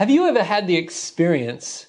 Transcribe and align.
Have 0.00 0.08
you 0.08 0.26
ever 0.26 0.42
had 0.42 0.66
the 0.66 0.78
experience 0.78 1.86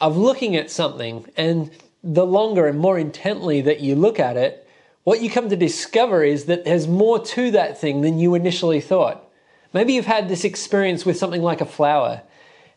of 0.00 0.16
looking 0.16 0.56
at 0.56 0.68
something 0.68 1.30
and 1.36 1.70
the 2.02 2.26
longer 2.26 2.66
and 2.66 2.76
more 2.76 2.98
intently 2.98 3.60
that 3.60 3.78
you 3.78 3.94
look 3.94 4.18
at 4.18 4.36
it, 4.36 4.68
what 5.04 5.22
you 5.22 5.30
come 5.30 5.48
to 5.48 5.54
discover 5.54 6.24
is 6.24 6.46
that 6.46 6.64
there's 6.64 6.88
more 6.88 7.20
to 7.24 7.52
that 7.52 7.80
thing 7.80 8.00
than 8.00 8.18
you 8.18 8.34
initially 8.34 8.80
thought? 8.80 9.30
Maybe 9.72 9.92
you've 9.92 10.06
had 10.06 10.28
this 10.28 10.42
experience 10.42 11.06
with 11.06 11.16
something 11.16 11.40
like 11.40 11.60
a 11.60 11.64
flower 11.64 12.22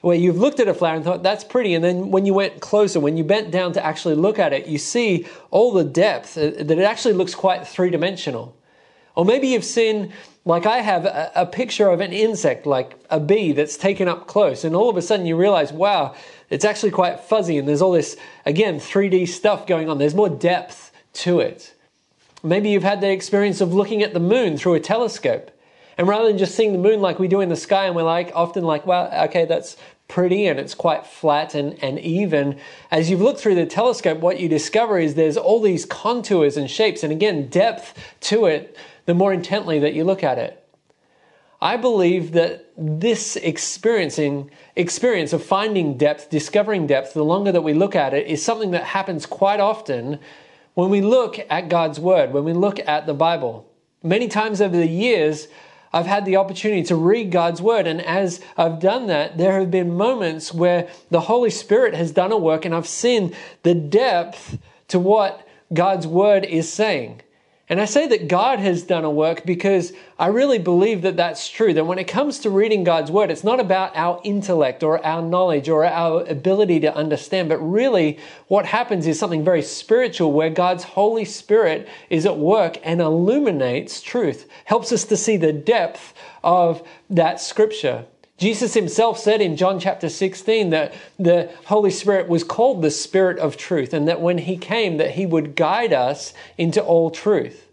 where 0.01 0.15
you've 0.15 0.37
looked 0.37 0.59
at 0.59 0.67
a 0.67 0.73
flower 0.75 0.97
and 0.97 1.03
thought 1.03 1.23
that's 1.23 1.43
pretty 1.43 1.73
and 1.73 1.83
then 1.83 2.11
when 2.11 2.27
you 2.27 2.35
went 2.35 2.61
closer 2.61 2.99
when 2.99 3.17
you 3.17 3.23
bent 3.23 3.49
down 3.49 3.73
to 3.73 3.83
actually 3.83 4.13
look 4.13 4.37
at 4.37 4.53
it 4.53 4.67
you 4.67 4.77
see 4.77 5.25
all 5.49 5.73
the 5.73 5.83
depth 5.83 6.37
uh, 6.37 6.51
that 6.59 6.77
it 6.77 6.83
actually 6.83 7.15
looks 7.15 7.33
quite 7.33 7.67
three-dimensional 7.67 8.55
or 9.15 9.25
maybe 9.25 9.47
you've 9.47 9.65
seen 9.65 10.13
like 10.45 10.65
i 10.65 10.77
have 10.77 11.05
a, 11.05 11.31
a, 11.35 11.45
picture 11.45 11.89
of 11.89 12.01
an 12.01 12.13
insect 12.13 12.65
like 12.65 12.93
a 13.09 13.19
bee 13.19 13.51
that's 13.51 13.77
taken 13.77 14.07
up 14.07 14.27
close 14.27 14.63
and 14.63 14.75
all 14.75 14.89
of 14.89 14.97
a 14.97 15.01
sudden 15.01 15.25
you 15.25 15.35
realize 15.35 15.71
wow 15.71 16.15
it's 16.49 16.65
actually 16.65 16.91
quite 16.91 17.19
fuzzy 17.19 17.57
and 17.57 17.67
there's 17.67 17.81
all 17.81 17.91
this 17.91 18.17
again 18.45 18.79
3d 18.79 19.27
stuff 19.27 19.65
going 19.65 19.89
on. 19.89 19.97
There's 19.97 20.15
more 20.15 20.29
depth 20.29 20.91
to 21.13 21.39
it. 21.39 21.73
Maybe 22.43 22.69
you've 22.69 22.83
had 22.83 23.01
the 23.01 23.11
experience 23.11 23.61
of 23.61 23.73
looking 23.73 24.03
at 24.03 24.13
the 24.13 24.19
moon 24.19 24.57
through 24.57 24.75
a 24.75 24.79
telescope 24.79 25.51
and 25.97 26.07
rather 26.07 26.27
than 26.27 26.37
just 26.37 26.55
seeing 26.55 26.73
the 26.73 26.77
moon 26.77 27.01
like 27.01 27.17
we 27.17 27.27
do 27.27 27.41
in 27.41 27.49
the 27.49 27.55
sky 27.55 27.85
and 27.85 27.95
we're 27.95 28.03
like 28.03 28.31
often 28.35 28.63
like 28.63 28.85
well 28.85 29.11
okay 29.25 29.45
that's 29.45 29.77
pretty 30.07 30.47
and 30.47 30.59
it's 30.59 30.75
quite 30.75 31.05
flat 31.05 31.55
and, 31.55 31.81
and 31.83 31.99
even. 31.99 32.59
As 32.91 33.09
you've 33.09 33.21
looked 33.21 33.39
through 33.39 33.55
the 33.55 33.65
telescope, 33.65 34.19
what 34.19 34.39
you 34.39 34.47
discover 34.47 34.99
is 34.99 35.15
there's 35.15 35.37
all 35.37 35.61
these 35.61 35.85
contours 35.85 36.57
and 36.57 36.69
shapes, 36.69 37.03
and 37.03 37.11
again, 37.11 37.47
depth 37.47 37.97
to 38.21 38.45
it 38.45 38.77
the 39.05 39.13
more 39.13 39.33
intently 39.33 39.79
that 39.79 39.93
you 39.93 40.03
look 40.03 40.23
at 40.23 40.37
it. 40.37 40.61
I 41.61 41.77
believe 41.77 42.33
that 42.33 42.71
this 42.77 43.37
experiencing 43.37 44.51
experience 44.75 45.33
of 45.33 45.43
finding 45.43 45.97
depth, 45.97 46.29
discovering 46.29 46.85
depth, 46.85 47.13
the 47.13 47.23
longer 47.23 47.51
that 47.51 47.63
we 47.63 47.73
look 47.73 47.95
at 47.95 48.13
it, 48.13 48.27
is 48.27 48.43
something 48.43 48.71
that 48.71 48.83
happens 48.83 49.25
quite 49.25 49.59
often 49.59 50.19
when 50.73 50.89
we 50.89 51.01
look 51.01 51.39
at 51.49 51.69
God's 51.69 51.99
Word, 51.99 52.33
when 52.33 52.43
we 52.43 52.53
look 52.53 52.79
at 52.85 53.05
the 53.05 53.13
Bible. 53.13 53.71
Many 54.03 54.27
times 54.27 54.61
over 54.61 54.75
the 54.75 54.87
years, 54.87 55.47
I've 55.95 56.07
had 56.07 56.25
the 56.25 56.35
opportunity 56.35 56.83
to 56.83 56.95
read 56.97 57.31
God's 57.31 57.61
word. 57.61 57.87
And 57.87 58.01
as 58.01 58.41
I've 58.57 58.81
done 58.81 59.07
that, 59.07 59.37
there 59.37 59.57
have 59.57 59.71
been 59.71 59.95
moments 59.95 60.53
where 60.53 60.89
the 61.09 61.21
Holy 61.21 61.49
Spirit 61.49 61.95
has 61.95 62.11
done 62.11 62.33
a 62.33 62.37
work 62.37 62.65
and 62.65 62.75
I've 62.75 62.85
seen 62.85 63.33
the 63.63 63.73
depth 63.73 64.57
to 64.89 64.99
what 64.99 65.47
God's 65.73 66.05
word 66.05 66.43
is 66.43 66.71
saying. 66.71 67.21
And 67.67 67.81
I 67.81 67.85
say 67.85 68.05
that 68.07 68.27
God 68.27 68.59
has 68.59 68.83
done 68.83 69.05
a 69.05 69.09
work 69.09 69.43
because 69.43 69.91
I 70.19 70.27
really 70.27 70.59
believe 70.59 71.01
that 71.01 71.17
that's 71.17 71.49
true. 71.49 71.73
That 71.73 71.85
when 71.85 71.97
it 71.97 72.07
comes 72.07 72.37
to 72.39 72.51
reading 72.51 72.83
God's 72.83 73.09
Word, 73.09 73.31
it's 73.31 73.43
not 73.43 73.59
about 73.59 73.95
our 73.95 74.21
intellect 74.23 74.83
or 74.83 75.03
our 75.03 75.23
knowledge 75.23 75.67
or 75.67 75.83
our 75.83 76.23
ability 76.27 76.81
to 76.81 76.95
understand, 76.95 77.49
but 77.49 77.57
really 77.57 78.19
what 78.49 78.67
happens 78.67 79.07
is 79.07 79.17
something 79.17 79.43
very 79.43 79.63
spiritual 79.63 80.31
where 80.31 80.51
God's 80.51 80.83
Holy 80.83 81.25
Spirit 81.25 81.87
is 82.11 82.27
at 82.27 82.37
work 82.37 82.77
and 82.83 83.01
illuminates 83.01 83.99
truth, 83.99 84.47
helps 84.65 84.91
us 84.91 85.03
to 85.05 85.17
see 85.17 85.35
the 85.35 85.53
depth 85.53 86.13
of 86.43 86.87
that 87.09 87.41
scripture. 87.41 88.05
Jesus 88.37 88.73
himself 88.73 89.17
said 89.17 89.41
in 89.41 89.55
John 89.55 89.79
chapter 89.79 90.09
16 90.09 90.71
that 90.71 90.93
the 91.17 91.49
Holy 91.65 91.91
Spirit 91.91 92.27
was 92.27 92.43
called 92.43 92.81
the 92.81 92.91
Spirit 92.91 93.39
of 93.39 93.55
truth 93.55 93.93
and 93.93 94.07
that 94.07 94.19
when 94.19 94.39
he 94.39 94.57
came 94.57 94.97
that 94.97 95.11
he 95.11 95.25
would 95.25 95.55
guide 95.55 95.93
us 95.93 96.33
into 96.57 96.83
all 96.83 97.09
truth. 97.09 97.65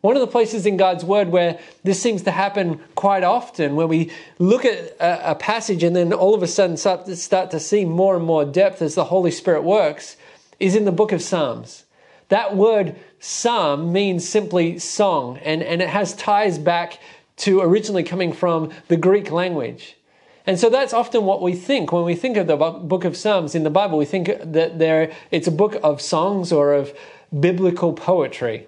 One 0.00 0.16
of 0.16 0.22
the 0.22 0.26
places 0.26 0.64
in 0.64 0.78
God's 0.78 1.04
Word 1.04 1.28
where 1.28 1.58
this 1.84 2.00
seems 2.00 2.22
to 2.22 2.30
happen 2.30 2.80
quite 2.94 3.22
often, 3.22 3.76
where 3.76 3.86
we 3.86 4.10
look 4.38 4.64
at 4.64 4.96
a, 4.98 5.34
passage 5.34 5.82
and 5.82 5.94
then 5.94 6.14
all 6.14 6.34
of 6.34 6.42
a 6.42 6.46
sudden 6.46 6.78
start 6.78 7.04
to, 7.04 7.16
start 7.16 7.50
to 7.50 7.60
see 7.60 7.84
more 7.84 8.16
and 8.16 8.24
more 8.24 8.46
depth 8.46 8.80
as 8.80 8.94
the 8.94 9.04
Holy 9.04 9.30
Spirit 9.30 9.62
works, 9.62 10.16
is 10.58 10.74
in 10.74 10.86
the 10.86 10.92
book 10.92 11.12
of 11.12 11.20
Psalms. 11.20 11.84
That 12.30 12.56
word 12.56 12.96
psalm 13.18 13.92
means 13.92 14.26
simply 14.26 14.78
song, 14.78 15.36
and, 15.38 15.62
and 15.62 15.82
it 15.82 15.88
has 15.88 16.14
ties 16.14 16.58
back 16.58 16.98
to 17.40 17.60
originally 17.60 18.02
coming 18.02 18.32
from 18.32 18.70
the 18.88 18.96
Greek 18.96 19.30
language. 19.30 19.96
And 20.46 20.58
so 20.58 20.70
that's 20.70 20.94
often 20.94 21.24
what 21.24 21.42
we 21.42 21.54
think 21.54 21.92
when 21.92 22.04
we 22.04 22.14
think 22.14 22.36
of 22.36 22.46
the 22.46 22.56
book 22.56 23.04
of 23.04 23.16
Psalms 23.16 23.54
in 23.54 23.62
the 23.62 23.70
Bible. 23.70 23.98
We 23.98 24.06
think 24.06 24.30
that 24.42 24.78
there 24.78 25.12
it's 25.30 25.46
a 25.46 25.52
book 25.52 25.78
of 25.82 26.00
songs 26.00 26.50
or 26.50 26.72
of 26.72 26.96
biblical 27.38 27.92
poetry. 27.92 28.66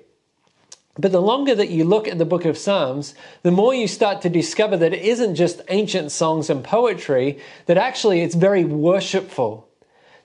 But 0.98 1.12
the 1.12 1.22
longer 1.22 1.54
that 1.54 1.70
you 1.70 1.84
look 1.84 2.06
at 2.06 2.18
the 2.18 2.26
book 2.26 2.44
of 2.44 2.58
Psalms, 2.58 3.14
the 3.42 3.50
more 3.50 3.74
you 3.74 3.88
start 3.88 4.20
to 4.22 4.28
discover 4.28 4.76
that 4.76 4.92
it 4.92 5.02
isn't 5.02 5.36
just 5.36 5.62
ancient 5.68 6.12
songs 6.12 6.50
and 6.50 6.62
poetry, 6.62 7.38
that 7.64 7.78
actually 7.78 8.20
it's 8.20 8.34
very 8.34 8.64
worshipful, 8.64 9.66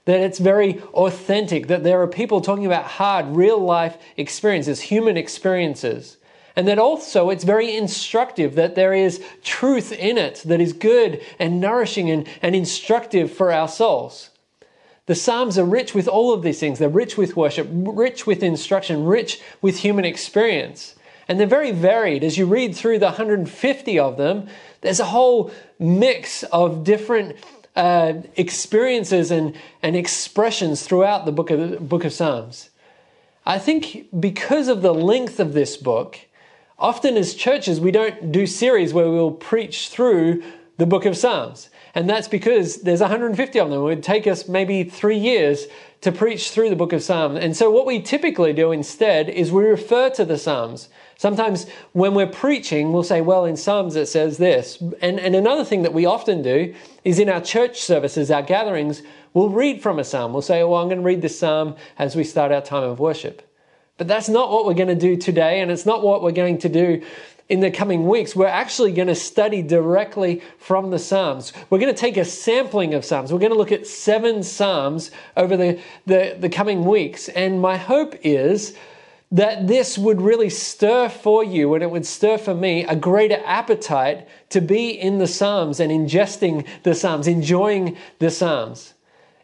that 0.04 0.20
it's 0.20 0.38
very 0.38 0.80
authentic, 0.92 1.68
that 1.68 1.84
there 1.84 2.02
are 2.02 2.06
people 2.06 2.42
talking 2.42 2.66
about 2.66 2.84
hard, 2.84 3.28
real 3.28 3.58
life 3.58 3.96
experiences, 4.18 4.82
human 4.82 5.16
experiences. 5.16 6.17
And 6.58 6.66
that 6.66 6.80
also 6.80 7.30
it's 7.30 7.44
very 7.44 7.76
instructive, 7.76 8.56
that 8.56 8.74
there 8.74 8.92
is 8.92 9.22
truth 9.44 9.92
in 9.92 10.18
it 10.18 10.42
that 10.44 10.60
is 10.60 10.72
good 10.72 11.24
and 11.38 11.60
nourishing 11.60 12.10
and, 12.10 12.26
and 12.42 12.56
instructive 12.56 13.32
for 13.32 13.52
our 13.52 13.68
souls. 13.68 14.30
The 15.06 15.14
Psalms 15.14 15.56
are 15.56 15.64
rich 15.64 15.94
with 15.94 16.08
all 16.08 16.32
of 16.32 16.42
these 16.42 16.58
things. 16.58 16.80
They're 16.80 16.88
rich 16.88 17.16
with 17.16 17.36
worship, 17.36 17.68
rich 17.70 18.26
with 18.26 18.42
instruction, 18.42 19.04
rich 19.04 19.40
with 19.62 19.78
human 19.78 20.04
experience. 20.04 20.96
And 21.28 21.38
they're 21.38 21.46
very 21.46 21.70
varied. 21.70 22.24
As 22.24 22.36
you 22.36 22.44
read 22.44 22.74
through 22.74 22.98
the 22.98 23.06
150 23.06 23.98
of 24.00 24.16
them, 24.16 24.48
there's 24.80 24.98
a 24.98 25.04
whole 25.04 25.52
mix 25.78 26.42
of 26.42 26.82
different 26.82 27.36
uh, 27.76 28.14
experiences 28.34 29.30
and, 29.30 29.56
and 29.80 29.94
expressions 29.94 30.82
throughout 30.82 31.24
the 31.24 31.30
book 31.30 31.52
of, 31.52 31.88
book 31.88 32.04
of 32.04 32.12
Psalms. 32.12 32.70
I 33.46 33.60
think 33.60 34.08
because 34.18 34.66
of 34.66 34.82
the 34.82 34.92
length 34.92 35.38
of 35.38 35.52
this 35.52 35.76
book, 35.76 36.18
Often, 36.78 37.16
as 37.16 37.34
churches, 37.34 37.80
we 37.80 37.90
don't 37.90 38.30
do 38.30 38.46
series 38.46 38.94
where 38.94 39.10
we'll 39.10 39.32
preach 39.32 39.88
through 39.88 40.44
the 40.76 40.86
book 40.86 41.06
of 41.06 41.16
Psalms. 41.16 41.70
And 41.92 42.08
that's 42.08 42.28
because 42.28 42.82
there's 42.82 43.00
150 43.00 43.58
of 43.58 43.70
them. 43.70 43.80
It 43.80 43.82
would 43.82 44.02
take 44.04 44.28
us 44.28 44.46
maybe 44.46 44.84
three 44.84 45.18
years 45.18 45.66
to 46.02 46.12
preach 46.12 46.50
through 46.50 46.70
the 46.70 46.76
book 46.76 46.92
of 46.92 47.02
Psalms. 47.02 47.38
And 47.38 47.56
so, 47.56 47.68
what 47.68 47.84
we 47.84 48.00
typically 48.00 48.52
do 48.52 48.70
instead 48.70 49.28
is 49.28 49.50
we 49.50 49.64
refer 49.64 50.08
to 50.10 50.24
the 50.24 50.38
Psalms. 50.38 50.88
Sometimes, 51.16 51.66
when 51.94 52.14
we're 52.14 52.28
preaching, 52.28 52.92
we'll 52.92 53.02
say, 53.02 53.20
Well, 53.22 53.44
in 53.44 53.56
Psalms 53.56 53.96
it 53.96 54.06
says 54.06 54.38
this. 54.38 54.80
And, 55.02 55.18
and 55.18 55.34
another 55.34 55.64
thing 55.64 55.82
that 55.82 55.92
we 55.92 56.06
often 56.06 56.42
do 56.42 56.72
is 57.02 57.18
in 57.18 57.28
our 57.28 57.40
church 57.40 57.80
services, 57.80 58.30
our 58.30 58.42
gatherings, 58.42 59.02
we'll 59.34 59.50
read 59.50 59.82
from 59.82 59.98
a 59.98 60.04
Psalm. 60.04 60.32
We'll 60.32 60.42
say, 60.42 60.62
Well, 60.62 60.80
I'm 60.80 60.86
going 60.86 60.98
to 61.00 61.04
read 61.04 61.22
this 61.22 61.40
Psalm 61.40 61.74
as 61.98 62.14
we 62.14 62.22
start 62.22 62.52
our 62.52 62.62
time 62.62 62.84
of 62.84 63.00
worship. 63.00 63.47
But 63.98 64.08
that's 64.08 64.28
not 64.28 64.50
what 64.50 64.64
we're 64.64 64.74
going 64.74 64.88
to 64.88 64.94
do 64.94 65.16
today, 65.16 65.60
and 65.60 65.70
it's 65.70 65.84
not 65.84 66.02
what 66.02 66.22
we're 66.22 66.32
going 66.32 66.58
to 66.58 66.68
do 66.68 67.02
in 67.48 67.60
the 67.60 67.70
coming 67.70 68.06
weeks. 68.06 68.36
We're 68.36 68.46
actually 68.46 68.92
going 68.92 69.08
to 69.08 69.14
study 69.14 69.62
directly 69.62 70.42
from 70.58 70.90
the 70.90 70.98
Psalms. 70.98 71.52
We're 71.68 71.78
going 71.78 71.92
to 71.92 72.00
take 72.00 72.16
a 72.16 72.24
sampling 72.24 72.94
of 72.94 73.04
Psalms. 73.04 73.32
We're 73.32 73.38
going 73.38 73.52
to 73.52 73.58
look 73.58 73.72
at 73.72 73.86
seven 73.86 74.42
Psalms 74.42 75.10
over 75.36 75.56
the, 75.56 75.80
the, 76.06 76.36
the 76.38 76.48
coming 76.48 76.84
weeks. 76.84 77.28
And 77.28 77.60
my 77.60 77.76
hope 77.76 78.14
is 78.22 78.76
that 79.32 79.66
this 79.66 79.98
would 79.98 80.22
really 80.22 80.48
stir 80.48 81.08
for 81.08 81.44
you 81.44 81.74
and 81.74 81.82
it 81.82 81.90
would 81.90 82.06
stir 82.06 82.38
for 82.38 82.54
me 82.54 82.84
a 82.84 82.96
greater 82.96 83.40
appetite 83.44 84.26
to 84.50 84.60
be 84.60 84.90
in 84.90 85.18
the 85.18 85.26
Psalms 85.26 85.80
and 85.80 85.90
ingesting 85.90 86.66
the 86.82 86.94
Psalms, 86.94 87.26
enjoying 87.26 87.96
the 88.20 88.30
Psalms. 88.30 88.94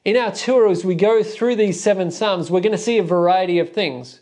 In 0.05 0.17
our 0.17 0.33
tour, 0.33 0.69
as 0.69 0.85
we 0.85 0.95
go 0.95 1.23
through 1.23 1.57
these 1.57 1.83
seven 1.83 2.11
Psalms, 2.11 2.51
we're 2.51 2.61
going 2.61 2.73
to 2.73 2.79
see 2.79 2.99
a 2.99 3.03
variety 3.03 3.59
of 3.59 3.73
things. 3.73 4.21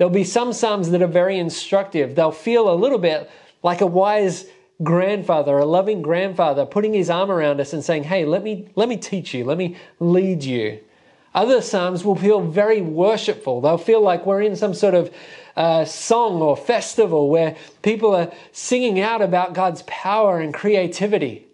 There'll 0.00 0.10
be 0.10 0.24
some 0.24 0.54
Psalms 0.54 0.88
that 0.92 1.02
are 1.02 1.06
very 1.06 1.38
instructive. 1.38 2.14
They'll 2.14 2.32
feel 2.32 2.72
a 2.72 2.74
little 2.74 2.96
bit 2.96 3.30
like 3.62 3.82
a 3.82 3.86
wise 3.86 4.46
grandfather, 4.82 5.58
a 5.58 5.66
loving 5.66 6.00
grandfather, 6.00 6.64
putting 6.64 6.94
his 6.94 7.10
arm 7.10 7.30
around 7.30 7.60
us 7.60 7.74
and 7.74 7.84
saying, 7.84 8.04
Hey, 8.04 8.24
let 8.24 8.42
me, 8.42 8.70
let 8.76 8.88
me 8.88 8.96
teach 8.96 9.34
you, 9.34 9.44
let 9.44 9.58
me 9.58 9.76
lead 9.98 10.42
you. 10.42 10.80
Other 11.34 11.60
Psalms 11.60 12.02
will 12.02 12.16
feel 12.16 12.40
very 12.40 12.80
worshipful. 12.80 13.60
They'll 13.60 13.76
feel 13.76 14.00
like 14.00 14.24
we're 14.24 14.40
in 14.40 14.56
some 14.56 14.72
sort 14.72 14.94
of 14.94 15.14
uh, 15.54 15.84
song 15.84 16.40
or 16.40 16.56
festival 16.56 17.28
where 17.28 17.54
people 17.82 18.16
are 18.16 18.32
singing 18.52 19.00
out 19.00 19.20
about 19.20 19.52
God's 19.52 19.82
power 19.86 20.40
and 20.40 20.54
creativity. 20.54 21.46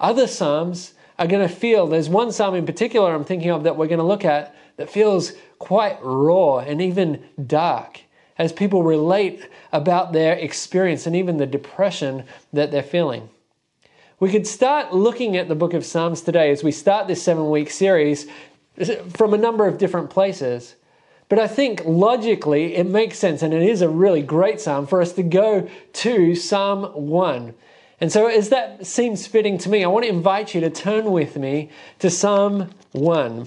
Other 0.00 0.26
Psalms 0.26 0.94
are 1.16 1.28
going 1.28 1.48
to 1.48 1.54
feel, 1.54 1.86
there's 1.86 2.08
one 2.08 2.32
Psalm 2.32 2.56
in 2.56 2.66
particular 2.66 3.14
I'm 3.14 3.24
thinking 3.24 3.50
of 3.50 3.62
that 3.62 3.76
we're 3.76 3.86
going 3.86 4.00
to 4.00 4.04
look 4.04 4.24
at 4.24 4.52
that 4.78 4.90
feels 4.90 5.34
quite 5.64 5.98
raw 6.02 6.58
and 6.58 6.82
even 6.82 7.24
dark 7.46 8.02
as 8.36 8.52
people 8.52 8.82
relate 8.82 9.48
about 9.72 10.12
their 10.12 10.34
experience 10.34 11.06
and 11.06 11.16
even 11.16 11.38
the 11.38 11.46
depression 11.46 12.24
that 12.52 12.70
they're 12.70 12.82
feeling. 12.82 13.30
We 14.20 14.30
could 14.30 14.46
start 14.46 14.92
looking 14.92 15.36
at 15.36 15.48
the 15.48 15.54
book 15.54 15.72
of 15.72 15.84
Psalms 15.84 16.20
today 16.20 16.50
as 16.50 16.62
we 16.62 16.70
start 16.70 17.08
this 17.08 17.22
seven 17.22 17.50
week 17.50 17.70
series 17.70 18.26
from 19.10 19.32
a 19.32 19.38
number 19.38 19.66
of 19.66 19.78
different 19.78 20.10
places. 20.10 20.74
But 21.28 21.38
I 21.38 21.48
think 21.48 21.82
logically 21.84 22.74
it 22.74 22.86
makes 22.86 23.18
sense, 23.18 23.42
and 23.42 23.54
it 23.54 23.62
is 23.62 23.80
a 23.80 23.88
really 23.88 24.22
great 24.22 24.60
psalm 24.60 24.86
for 24.86 25.00
us 25.00 25.12
to 25.12 25.22
go 25.22 25.68
to 25.94 26.34
Psalm 26.34 26.84
1. 26.92 27.54
And 28.00 28.12
so, 28.12 28.26
as 28.26 28.50
that 28.50 28.84
seems 28.86 29.26
fitting 29.26 29.56
to 29.58 29.70
me, 29.70 29.82
I 29.82 29.88
want 29.88 30.04
to 30.04 30.10
invite 30.10 30.54
you 30.54 30.60
to 30.60 30.70
turn 30.70 31.10
with 31.10 31.36
me 31.36 31.70
to 32.00 32.10
Psalm 32.10 32.70
1. 32.92 33.46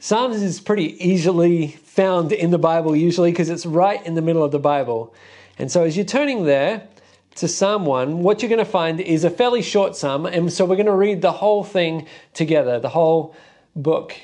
Psalms 0.00 0.42
is 0.42 0.60
pretty 0.60 0.96
easily 1.04 1.68
found 1.68 2.30
in 2.30 2.52
the 2.52 2.58
Bible, 2.58 2.94
usually, 2.94 3.32
because 3.32 3.48
it's 3.48 3.66
right 3.66 4.04
in 4.06 4.14
the 4.14 4.22
middle 4.22 4.44
of 4.44 4.52
the 4.52 4.58
Bible. 4.60 5.12
And 5.58 5.72
so, 5.72 5.82
as 5.82 5.96
you're 5.96 6.06
turning 6.06 6.44
there 6.44 6.86
to 7.34 7.48
Psalm 7.48 7.84
1, 7.84 8.20
what 8.20 8.40
you're 8.40 8.48
going 8.48 8.60
to 8.60 8.64
find 8.64 9.00
is 9.00 9.24
a 9.24 9.30
fairly 9.30 9.60
short 9.60 9.96
psalm. 9.96 10.24
And 10.24 10.52
so, 10.52 10.64
we're 10.64 10.76
going 10.76 10.86
to 10.86 10.94
read 10.94 11.20
the 11.20 11.32
whole 11.32 11.64
thing 11.64 12.06
together, 12.32 12.78
the 12.78 12.90
whole 12.90 13.34
book. 13.74 14.14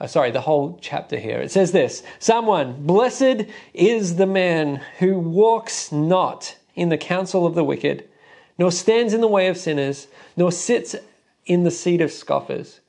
Uh, 0.00 0.06
sorry, 0.06 0.30
the 0.30 0.40
whole 0.40 0.78
chapter 0.80 1.18
here. 1.18 1.40
It 1.40 1.50
says 1.50 1.72
this 1.72 2.02
Psalm 2.18 2.46
1 2.46 2.86
Blessed 2.86 3.44
is 3.74 4.16
the 4.16 4.26
man 4.26 4.76
who 4.98 5.18
walks 5.18 5.92
not 5.92 6.56
in 6.74 6.88
the 6.88 6.96
counsel 6.96 7.46
of 7.46 7.54
the 7.54 7.64
wicked, 7.64 8.08
nor 8.56 8.72
stands 8.72 9.12
in 9.12 9.20
the 9.20 9.28
way 9.28 9.48
of 9.48 9.58
sinners, 9.58 10.06
nor 10.38 10.50
sits 10.50 10.96
in 11.44 11.64
the 11.64 11.70
seat 11.70 12.00
of 12.00 12.12
scoffers. 12.12 12.80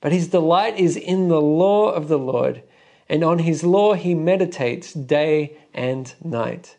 But 0.00 0.12
his 0.12 0.28
delight 0.28 0.78
is 0.78 0.96
in 0.96 1.28
the 1.28 1.40
law 1.40 1.90
of 1.90 2.08
the 2.08 2.18
Lord, 2.18 2.62
and 3.08 3.24
on 3.24 3.40
his 3.40 3.64
law 3.64 3.94
he 3.94 4.14
meditates 4.14 4.92
day 4.92 5.56
and 5.74 6.14
night. 6.22 6.76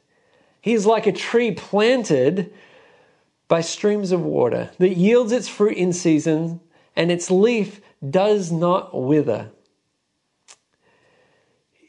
He 0.62 0.74
is 0.74 0.86
like 0.86 1.07
a 1.07 1.12
tree 1.12 1.51
planted 1.51 2.54
by 3.48 3.62
streams 3.62 4.12
of 4.12 4.24
water 4.24 4.71
that 4.77 4.95
yields 4.95 5.31
its 5.31 5.48
fruit 5.48 5.75
in 5.75 5.92
season, 5.92 6.62
and 6.95 7.12
its 7.12 7.31
leaf 7.31 7.81
does 8.07 8.51
not 8.51 8.95
wither. 9.00 9.51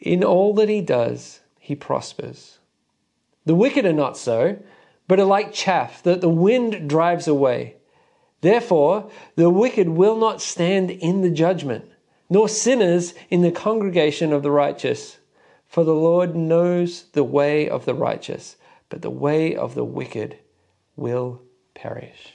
In 0.00 0.24
all 0.24 0.54
that 0.54 0.68
he 0.68 0.80
does, 0.80 1.40
he 1.58 1.74
prospers. 1.74 2.58
The 3.44 3.54
wicked 3.54 3.84
are 3.84 3.92
not 3.92 4.16
so, 4.16 4.58
but 5.06 5.20
are 5.20 5.24
like 5.24 5.52
chaff 5.52 6.02
that 6.04 6.20
the 6.20 6.28
wind 6.28 6.88
drives 6.88 7.28
away. 7.28 7.76
Therefore, 8.40 9.10
the 9.36 9.50
wicked 9.50 9.88
will 9.88 10.16
not 10.16 10.40
stand 10.40 10.90
in 10.90 11.20
the 11.20 11.30
judgment, 11.30 11.84
nor 12.28 12.48
sinners 12.48 13.14
in 13.28 13.42
the 13.42 13.52
congregation 13.52 14.32
of 14.32 14.42
the 14.42 14.50
righteous. 14.50 15.18
For 15.68 15.84
the 15.84 15.94
Lord 15.94 16.34
knows 16.34 17.04
the 17.12 17.24
way 17.24 17.68
of 17.68 17.84
the 17.84 17.94
righteous, 17.94 18.56
but 18.88 19.02
the 19.02 19.10
way 19.10 19.54
of 19.54 19.74
the 19.74 19.84
wicked 19.84 20.38
will 20.96 21.42
perish. 21.74 22.34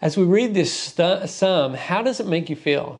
As 0.00 0.16
we 0.16 0.24
read 0.24 0.52
this 0.52 0.94
psalm, 1.26 1.74
how 1.74 2.02
does 2.02 2.18
it 2.20 2.26
make 2.26 2.50
you 2.50 2.56
feel? 2.56 2.98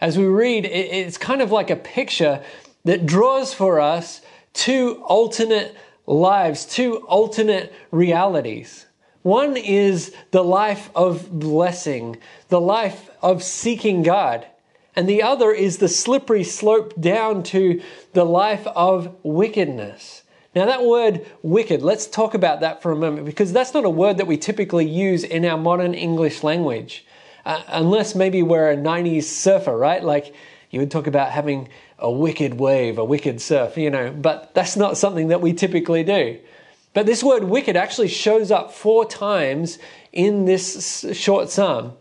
As 0.00 0.18
we 0.18 0.24
read, 0.24 0.64
it's 0.64 1.18
kind 1.18 1.42
of 1.42 1.52
like 1.52 1.70
a 1.70 1.76
picture 1.76 2.42
that 2.84 3.06
draws 3.06 3.54
for 3.54 3.78
us 3.78 4.22
two 4.52 5.02
alternate 5.06 5.76
lives, 6.06 6.66
two 6.66 6.98
alternate 7.06 7.72
realities. 7.90 8.86
One 9.22 9.56
is 9.56 10.14
the 10.32 10.42
life 10.42 10.90
of 10.94 11.30
blessing, 11.30 12.18
the 12.48 12.60
life 12.60 13.10
of 13.22 13.42
seeking 13.42 14.02
God. 14.02 14.46
And 14.94 15.08
the 15.08 15.22
other 15.22 15.52
is 15.52 15.78
the 15.78 15.88
slippery 15.88 16.44
slope 16.44 17.00
down 17.00 17.44
to 17.44 17.80
the 18.12 18.24
life 18.24 18.66
of 18.66 19.14
wickedness. 19.22 20.22
Now, 20.54 20.66
that 20.66 20.84
word 20.84 21.24
wicked, 21.42 21.82
let's 21.82 22.06
talk 22.06 22.34
about 22.34 22.60
that 22.60 22.82
for 22.82 22.92
a 22.92 22.96
moment 22.96 23.24
because 23.24 23.52
that's 23.52 23.72
not 23.72 23.86
a 23.86 23.90
word 23.90 24.18
that 24.18 24.26
we 24.26 24.36
typically 24.36 24.86
use 24.86 25.24
in 25.24 25.46
our 25.46 25.56
modern 25.56 25.94
English 25.94 26.42
language. 26.42 27.06
Uh, 27.46 27.62
unless 27.68 28.14
maybe 28.14 28.42
we're 28.42 28.70
a 28.70 28.76
90s 28.76 29.24
surfer, 29.24 29.76
right? 29.76 30.04
Like 30.04 30.34
you 30.72 30.80
would 30.80 30.90
talk 30.90 31.06
about 31.06 31.30
having 31.30 31.68
a 31.98 32.10
wicked 32.10 32.58
wave, 32.58 32.98
a 32.98 33.04
wicked 33.04 33.40
surf, 33.40 33.76
you 33.76 33.90
know, 33.90 34.10
but 34.10 34.52
that's 34.54 34.74
not 34.74 34.96
something 34.96 35.28
that 35.28 35.42
we 35.42 35.52
typically 35.52 36.02
do. 36.02 36.40
But 36.94 37.06
this 37.06 37.22
word 37.22 37.44
wicked 37.44 37.76
actually 37.76 38.08
shows 38.08 38.50
up 38.50 38.72
four 38.72 39.04
times 39.04 39.78
in 40.12 40.46
this 40.46 41.06
short 41.12 41.50
psalm. 41.50 41.92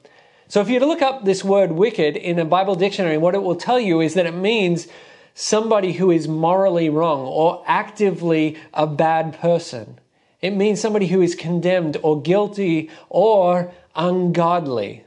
So 0.48 0.62
if 0.62 0.70
you 0.70 0.80
look 0.80 1.02
up 1.02 1.24
this 1.24 1.44
word 1.44 1.74
wicked 1.74 2.16
in 2.16 2.40
a 2.40 2.46
Bible 2.46 2.76
dictionary, 2.76 3.18
what 3.18 3.36
it 3.36 3.44
will 3.44 3.56
tell 3.56 3.80
you 3.80 4.00
is 4.02 4.14
that 4.14 4.26
it 4.26 4.36
means 4.36 4.88
somebody 5.34 5.94
who 5.94 6.10
is 6.10 6.28
morally 6.28 6.90
wrong 6.90 7.22
or 7.22 7.64
actively 7.68 8.58
a 8.74 8.88
bad 8.88 9.38
person. 9.40 10.00
It 10.42 10.52
means 10.52 10.80
somebody 10.80 11.08
who 11.08 11.22
is 11.22 11.36
condemned 11.36 11.98
or 12.04 12.22
guilty 12.22 12.90
or 13.10 13.74
ungodly. 13.96 15.04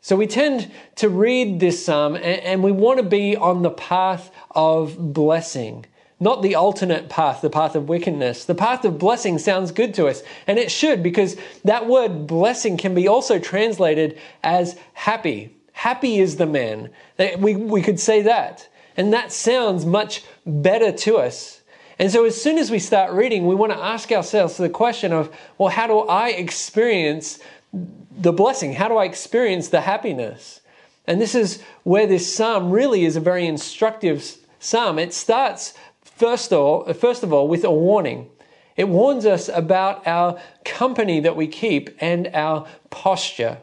So 0.00 0.16
we 0.16 0.26
tend 0.26 0.70
to 0.96 1.08
read 1.08 1.60
this 1.60 1.84
psalm 1.84 2.16
and, 2.16 2.62
we 2.62 2.72
want 2.72 2.98
to 2.98 3.02
be 3.02 3.36
on 3.36 3.62
the 3.62 3.70
path 3.70 4.30
of 4.52 5.12
blessing, 5.12 5.86
not 6.20 6.42
the 6.42 6.54
alternate 6.54 7.08
path, 7.08 7.40
the 7.40 7.50
path 7.50 7.74
of 7.74 7.88
wickedness. 7.88 8.44
The 8.44 8.54
path 8.54 8.84
of 8.84 8.98
blessing 8.98 9.38
sounds 9.38 9.72
good 9.72 9.94
to 9.94 10.06
us, 10.06 10.22
and 10.46 10.58
it 10.58 10.70
should 10.70 11.02
because 11.02 11.36
that 11.64 11.86
word 11.86 12.26
blessing 12.26 12.76
can 12.76 12.94
be 12.94 13.08
also 13.08 13.38
translated 13.38 14.18
as 14.42 14.78
happy. 14.94 15.54
Happy 15.72 16.18
is 16.18 16.36
the 16.36 16.46
man. 16.46 16.90
Uh, 17.18 17.28
we, 17.38 17.54
we 17.54 17.82
could 17.82 18.00
say 18.00 18.22
that. 18.22 18.68
And 18.96 19.12
that 19.12 19.32
sounds 19.32 19.86
much 19.86 20.24
better 20.44 20.90
to 20.90 21.18
us. 21.18 21.60
And 22.00 22.10
so, 22.10 22.24
as 22.24 22.40
soon 22.40 22.58
as 22.58 22.70
we 22.70 22.78
start 22.78 23.12
reading, 23.12 23.46
we 23.46 23.56
want 23.56 23.72
to 23.72 23.78
ask 23.78 24.12
ourselves 24.12 24.56
the 24.56 24.68
question 24.68 25.12
of, 25.12 25.34
well, 25.56 25.68
how 25.68 25.86
do 25.88 26.00
I 26.00 26.30
experience 26.30 27.40
the 27.72 28.32
blessing? 28.32 28.74
How 28.74 28.88
do 28.88 28.96
I 28.96 29.04
experience 29.04 29.68
the 29.68 29.82
happiness? 29.82 30.60
And 31.06 31.20
this 31.20 31.34
is 31.34 31.62
where 31.84 32.06
this 32.06 32.32
psalm 32.32 32.70
really 32.70 33.04
is 33.04 33.16
a 33.16 33.20
very 33.20 33.46
instructive 33.46 34.36
psalm. 34.58 34.98
It 34.98 35.14
starts 35.14 35.74
first 36.02 36.52
of 36.52 36.58
all, 36.58 36.92
first 36.92 37.22
of 37.22 37.32
all 37.32 37.48
with 37.48 37.64
a 37.64 37.70
warning. 37.70 38.28
It 38.76 38.88
warns 38.88 39.26
us 39.26 39.48
about 39.48 40.06
our 40.06 40.40
company 40.64 41.20
that 41.20 41.34
we 41.34 41.48
keep 41.48 41.96
and 42.00 42.28
our 42.32 42.66
posture. 42.90 43.58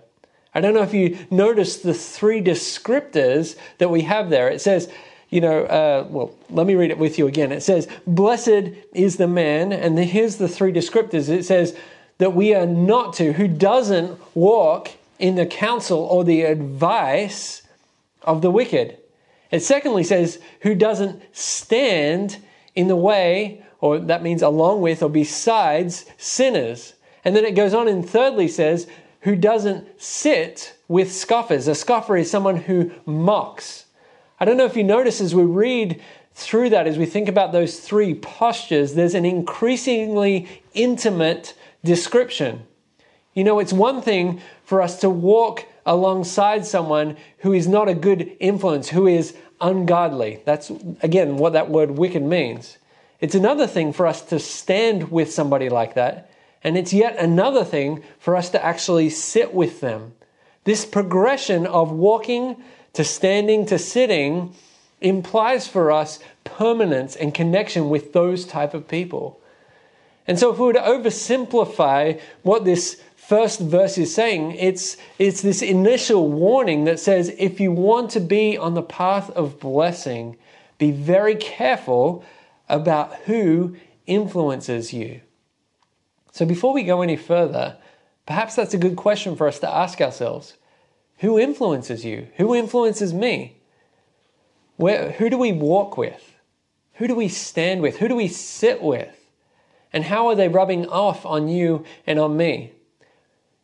I 0.54 0.62
don't 0.62 0.74
know 0.74 0.82
if 0.82 0.94
you 0.94 1.18
noticed 1.30 1.84
the 1.84 1.94
three 1.94 2.42
descriptors 2.42 3.58
that 3.78 3.90
we 3.90 4.02
have 4.02 4.30
there. 4.30 4.50
It 4.50 4.60
says, 4.62 4.90
you 5.30 5.42
know, 5.42 5.64
uh, 5.66 6.08
well, 6.10 6.36
let 6.50 6.66
me 6.66 6.76
read 6.76 6.92
it 6.92 6.98
with 6.98 7.18
you 7.18 7.28
again. 7.28 7.52
It 7.52 7.62
says, 7.62 7.88
Blessed 8.08 8.72
is 8.94 9.18
the 9.18 9.28
man, 9.28 9.74
and 9.74 9.98
here's 10.00 10.38
the 10.38 10.48
three 10.48 10.72
descriptors. 10.72 11.30
It 11.30 11.44
says, 11.44 11.76
that 12.18 12.34
we 12.34 12.54
are 12.54 12.66
not 12.66 13.14
to, 13.16 13.34
who 13.34 13.48
doesn't 13.48 14.20
walk 14.36 14.90
in 15.20 15.36
the 15.36 15.46
counsel 15.46 16.00
or 16.00 16.24
the 16.24 16.44
advice 16.44 17.62
of 18.24 18.42
the 18.42 18.52
wicked. 18.52 18.98
It 19.52 19.62
secondly 19.62 20.04
says, 20.04 20.40
who 20.62 20.76
doesn't 20.76 21.22
stand 21.36 22.38
in 22.74 22.88
the 22.88 22.96
way, 22.96 23.64
or 23.80 24.00
that 24.00 24.24
means 24.24 24.42
along 24.42 24.82
with 24.82 25.04
or 25.04 25.10
besides 25.10 26.06
sinners. 26.18 26.94
And 27.24 27.36
then 27.36 27.46
it 27.46 27.56
goes 27.56 27.74
on 27.74 27.88
and 27.88 28.08
thirdly 28.08 28.48
says, 28.48 28.88
who 29.22 29.36
doesn't 29.36 30.02
sit 30.02 30.76
with 30.88 31.12
scoffers. 31.12 31.68
A 31.68 31.76
scoffer 31.76 32.18
is 32.18 32.30
someone 32.30 32.58
who 32.58 32.92
mocks. 33.06 33.86
I 34.40 34.46
don't 34.46 34.58
know 34.58 34.66
if 34.66 34.78
you 34.78 34.84
notice 34.84 35.22
as 35.22 35.34
we 35.34 35.44
read 35.44 36.02
through 36.34 36.70
that, 36.72 36.86
as 36.86 36.98
we 36.98 37.06
think 37.06 37.30
about 37.30 37.54
those 37.54 37.80
three 37.80 38.14
postures, 38.14 38.94
there's 38.94 39.16
an 39.16 39.26
increasingly 39.26 40.62
intimate 40.74 41.54
description. 41.86 42.66
You 43.34 43.44
know, 43.44 43.60
it's 43.60 43.74
one 43.74 44.02
thing 44.02 44.42
for 44.64 44.82
us 44.82 45.00
to 45.02 45.10
walk 45.10 45.66
alongside 45.86 46.66
someone 46.66 47.18
who 47.40 47.54
is 47.54 47.68
not 47.68 47.88
a 47.88 47.94
good 47.94 48.36
influence, 48.40 48.90
who 48.90 49.08
is 49.08 49.36
ungodly. 49.62 50.42
That's, 50.46 50.72
again, 51.02 51.38
what 51.38 51.54
that 51.54 51.70
word 51.70 51.92
wicked 51.92 52.24
means. 52.24 52.78
It's 53.20 53.36
another 53.36 53.68
thing 53.68 53.94
for 53.94 54.08
us 54.08 54.22
to 54.24 54.40
stand 54.40 55.12
with 55.12 55.32
somebody 55.32 55.70
like 55.70 55.94
that, 55.94 56.30
and 56.64 56.78
it's 56.78 56.94
yet 56.94 57.18
another 57.18 57.64
thing 57.64 58.04
for 58.20 58.36
us 58.36 58.50
to 58.50 58.64
actually 58.64 59.10
sit 59.10 59.54
with 59.54 59.80
them. 59.82 60.14
This 60.66 60.86
progression 60.86 61.66
of 61.68 61.92
walking 61.92 62.58
to 62.94 63.04
standing 63.04 63.66
to 63.68 63.78
sitting 63.78 64.54
implies 65.00 65.68
for 65.68 65.92
us 65.92 66.20
permanence 66.44 67.16
and 67.16 67.34
connection 67.34 67.90
with 67.90 68.14
those 68.14 68.46
type 68.46 68.74
of 68.74 68.88
people. 68.88 69.40
And 70.28 70.40
so, 70.40 70.52
if 70.52 70.58
we 70.58 70.66
were 70.66 70.74
to 70.74 70.80
oversimplify 70.80 72.20
what 72.42 72.66
this 72.66 73.02
first 73.16 73.60
verse 73.60 73.98
is 73.98 74.14
saying, 74.14 74.52
it's, 74.54 74.98
it's 75.20 75.42
this 75.42 75.62
initial 75.62 76.30
warning 76.32 76.86
that 76.86 77.00
says 77.00 77.34
if 77.38 77.60
you 77.60 77.72
want 77.72 78.12
to 78.12 78.20
be 78.20 78.58
on 78.58 78.74
the 78.74 78.82
path 78.82 79.30
of 79.32 79.60
blessing, 79.60 80.38
be 80.78 80.92
very 80.92 81.36
careful 81.36 82.24
about 82.70 83.14
who 83.26 83.76
influences 84.08 84.94
you. 84.94 85.22
So, 86.32 86.46
before 86.46 86.74
we 86.74 86.84
go 86.84 87.02
any 87.02 87.18
further, 87.18 87.78
perhaps 88.26 88.56
that's 88.56 88.74
a 88.74 88.80
good 88.80 88.96
question 88.96 89.36
for 89.36 89.48
us 89.48 89.60
to 89.60 89.70
ask 89.70 90.02
ourselves 90.02 90.56
Who 91.20 91.40
influences 91.40 92.04
you? 92.04 92.28
Who 92.38 92.56
influences 92.56 93.14
me? 93.14 93.58
Where, 94.78 95.12
who 95.12 95.30
do 95.30 95.38
we 95.38 95.52
walk 95.52 95.98
with? 95.98 96.34
Who 96.96 97.08
do 97.08 97.16
we 97.16 97.28
stand 97.28 97.82
with? 97.82 97.98
Who 97.98 98.08
do 98.08 98.16
we 98.16 98.28
sit 98.28 98.82
with? 98.82 99.25
And 99.96 100.04
how 100.04 100.28
are 100.28 100.36
they 100.36 100.50
rubbing 100.50 100.88
off 100.88 101.26
on 101.26 101.48
you 101.48 101.86
and 102.06 102.20
on 102.20 102.36
me? 102.36 102.74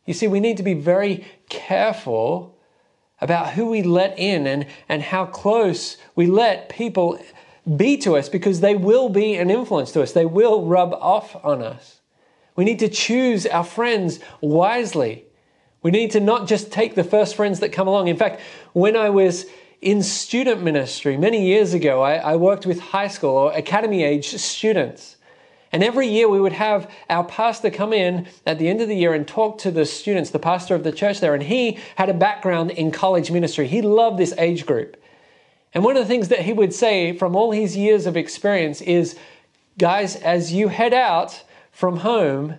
You 0.06 0.14
see, 0.14 0.28
we 0.28 0.40
need 0.40 0.56
to 0.58 0.64
be 0.64 0.74
very 0.74 1.26
careful 1.50 2.58
about 3.20 3.52
who 3.52 3.70
we 3.70 3.84
let 3.84 4.18
in 4.18 4.48
and, 4.48 4.66
and 4.88 5.04
how 5.04 5.26
close 5.26 5.98
we 6.16 6.28
let 6.28 6.70
people 6.70 7.20
be 7.76 7.98
to 7.98 8.16
us 8.16 8.30
because 8.30 8.62
they 8.62 8.76
will 8.76 9.10
be 9.10 9.36
an 9.36 9.50
influence 9.50 9.92
to 9.92 10.02
us. 10.02 10.14
They 10.14 10.26
will 10.26 10.66
rub 10.66 10.94
off 10.94 11.36
on 11.44 11.62
us. 11.62 12.00
We 12.56 12.64
need 12.64 12.80
to 12.80 12.88
choose 12.88 13.46
our 13.46 13.66
friends 13.66 14.22
wisely. 14.40 15.26
We 15.84 15.92
need 15.92 16.12
to 16.12 16.22
not 16.22 16.48
just 16.48 16.72
take 16.72 16.96
the 16.96 17.04
first 17.04 17.36
friends 17.36 17.60
that 17.60 17.74
come 17.74 17.90
along. 17.90 18.08
In 18.08 18.16
fact, 18.16 18.40
when 18.72 18.96
I 18.96 19.10
was 19.10 19.48
in 19.82 20.02
student 20.02 20.64
ministry 20.64 21.18
many 21.18 21.46
years 21.46 21.74
ago, 21.74 22.02
I, 22.02 22.16
I 22.16 22.36
worked 22.38 22.66
with 22.66 22.80
high 22.80 23.10
school 23.10 23.32
or 23.32 23.52
academy 23.52 24.04
age 24.06 24.30
students. 24.38 25.18
And 25.72 25.84
every 25.84 26.08
year 26.08 26.28
we 26.28 26.42
would 26.42 26.54
have 26.54 26.92
our 27.10 27.24
pastor 27.24 27.70
come 27.70 27.94
in 27.94 28.28
at 28.46 28.60
the 28.60 28.68
end 28.68 28.82
of 28.82 28.90
the 28.90 28.96
year 28.96 29.14
and 29.14 29.28
talk 29.28 29.58
to 29.60 29.72
the 29.72 29.86
students, 29.86 30.30
the 30.30 30.40
pastor 30.40 30.76
of 30.76 30.84
the 30.84 30.92
church 30.92 31.20
there. 31.20 31.34
And 31.34 31.44
he 31.44 31.80
had 31.96 32.10
a 32.10 32.14
background 32.14 32.72
in 32.72 32.92
college 32.92 33.32
ministry. 33.32 33.68
He 33.68 33.82
loved 33.82 34.18
this 34.18 34.34
age 34.38 34.66
group. 34.66 34.98
And 35.74 35.84
one 35.84 35.96
of 35.96 36.04
the 36.04 36.08
things 36.08 36.28
that 36.28 36.42
he 36.42 36.52
would 36.52 36.74
say 36.74 37.16
from 37.16 37.36
all 37.36 37.52
his 37.52 37.78
years 37.78 38.06
of 38.06 38.18
experience 38.18 38.82
is 38.82 39.18
guys, 39.78 40.18
as 40.18 40.52
you 40.52 40.68
head 40.68 40.94
out 40.94 41.44
from 41.72 41.98
home, 41.98 42.56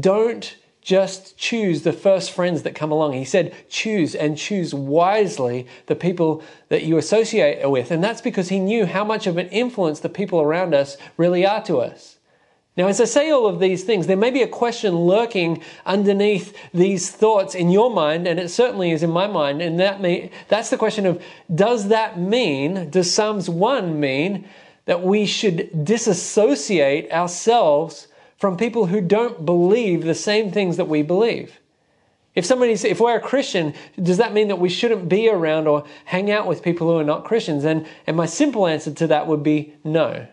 don't 0.00 0.56
just 0.80 1.36
choose 1.36 1.82
the 1.82 1.92
first 1.92 2.32
friends 2.32 2.62
that 2.62 2.74
come 2.74 2.90
along. 2.90 3.12
He 3.12 3.24
said, 3.24 3.54
choose 3.68 4.14
and 4.14 4.36
choose 4.36 4.74
wisely 4.74 5.66
the 5.86 5.94
people 5.94 6.42
that 6.70 6.82
you 6.82 6.96
associate 6.96 7.68
with. 7.70 7.90
And 7.90 8.02
that's 8.02 8.20
because 8.20 8.48
he 8.48 8.58
knew 8.58 8.86
how 8.86 9.04
much 9.04 9.26
of 9.28 9.36
an 9.36 9.48
influence 9.48 10.00
the 10.00 10.08
people 10.08 10.40
around 10.40 10.74
us 10.74 10.96
really 11.16 11.46
are 11.46 11.62
to 11.64 11.78
us. 11.78 12.16
Now, 12.74 12.86
as 12.86 13.02
I 13.02 13.04
say 13.04 13.30
all 13.30 13.46
of 13.46 13.60
these 13.60 13.84
things, 13.84 14.06
there 14.06 14.16
may 14.16 14.30
be 14.30 14.42
a 14.42 14.48
question 14.48 14.94
lurking 15.00 15.62
underneath 15.84 16.56
these 16.72 17.10
thoughts 17.10 17.54
in 17.54 17.70
your 17.70 17.90
mind, 17.90 18.26
and 18.26 18.40
it 18.40 18.48
certainly 18.48 18.92
is 18.92 19.02
in 19.02 19.10
my 19.10 19.26
mind. 19.26 19.60
And 19.60 19.78
that 19.78 20.00
may, 20.00 20.30
that's 20.48 20.70
the 20.70 20.78
question 20.78 21.04
of 21.04 21.22
does 21.54 21.88
that 21.88 22.18
mean, 22.18 22.88
does 22.88 23.12
Psalms 23.12 23.50
1 23.50 24.00
mean 24.00 24.48
that 24.86 25.02
we 25.02 25.26
should 25.26 25.84
disassociate 25.84 27.12
ourselves 27.12 28.08
from 28.38 28.56
people 28.56 28.86
who 28.86 29.02
don't 29.02 29.44
believe 29.44 30.04
the 30.04 30.14
same 30.14 30.50
things 30.50 30.78
that 30.78 30.88
we 30.88 31.02
believe? 31.02 31.60
If 32.34 32.46
somebody's, 32.46 32.84
if 32.84 33.00
we're 33.00 33.16
a 33.16 33.20
Christian, 33.20 33.74
does 34.02 34.16
that 34.16 34.32
mean 34.32 34.48
that 34.48 34.58
we 34.58 34.70
shouldn't 34.70 35.10
be 35.10 35.28
around 35.28 35.66
or 35.66 35.84
hang 36.06 36.30
out 36.30 36.46
with 36.46 36.62
people 36.62 36.90
who 36.90 36.98
are 36.98 37.04
not 37.04 37.26
Christians? 37.26 37.64
And, 37.64 37.86
and 38.06 38.16
my 38.16 38.24
simple 38.24 38.66
answer 38.66 38.90
to 38.92 39.06
that 39.08 39.26
would 39.26 39.42
be 39.42 39.74
no. 39.84 40.26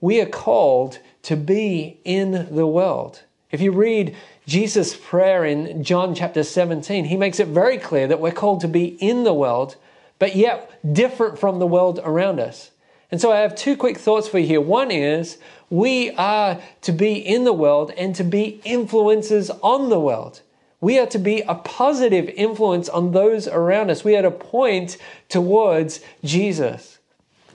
We 0.00 0.20
are 0.20 0.26
called 0.26 0.98
to 1.22 1.36
be 1.36 2.00
in 2.04 2.54
the 2.54 2.66
world. 2.66 3.22
If 3.50 3.60
you 3.60 3.72
read 3.72 4.16
Jesus' 4.46 4.96
prayer 4.96 5.44
in 5.44 5.82
John 5.84 6.14
chapter 6.14 6.42
17, 6.42 7.04
he 7.04 7.16
makes 7.16 7.40
it 7.40 7.48
very 7.48 7.78
clear 7.78 8.06
that 8.06 8.20
we're 8.20 8.30
called 8.30 8.60
to 8.60 8.68
be 8.68 8.86
in 9.00 9.24
the 9.24 9.34
world, 9.34 9.76
but 10.18 10.36
yet 10.36 10.78
different 10.94 11.38
from 11.38 11.58
the 11.58 11.66
world 11.66 12.00
around 12.02 12.40
us. 12.40 12.70
And 13.10 13.20
so 13.20 13.32
I 13.32 13.40
have 13.40 13.54
two 13.54 13.76
quick 13.76 13.98
thoughts 13.98 14.28
for 14.28 14.38
you 14.38 14.46
here. 14.46 14.60
One 14.60 14.90
is 14.90 15.38
we 15.68 16.10
are 16.12 16.60
to 16.82 16.92
be 16.92 17.14
in 17.14 17.44
the 17.44 17.52
world 17.52 17.92
and 17.96 18.14
to 18.16 18.24
be 18.24 18.60
influences 18.64 19.50
on 19.62 19.88
the 19.88 20.00
world. 20.00 20.42
We 20.80 20.98
are 20.98 21.06
to 21.06 21.18
be 21.18 21.42
a 21.42 21.56
positive 21.56 22.28
influence 22.30 22.88
on 22.88 23.12
those 23.12 23.46
around 23.46 23.90
us. 23.90 24.04
We 24.04 24.16
are 24.16 24.22
to 24.22 24.30
point 24.30 24.96
towards 25.28 26.00
Jesus. 26.24 26.98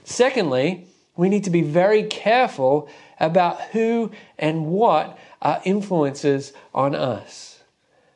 Secondly, 0.04 0.86
we 1.16 1.28
need 1.28 1.44
to 1.44 1.50
be 1.50 1.62
very 1.62 2.04
careful 2.04 2.88
about 3.18 3.60
who 3.72 4.10
and 4.38 4.66
what 4.66 5.18
are 5.40 5.62
influences 5.64 6.52
on 6.74 6.94
us. 6.94 7.62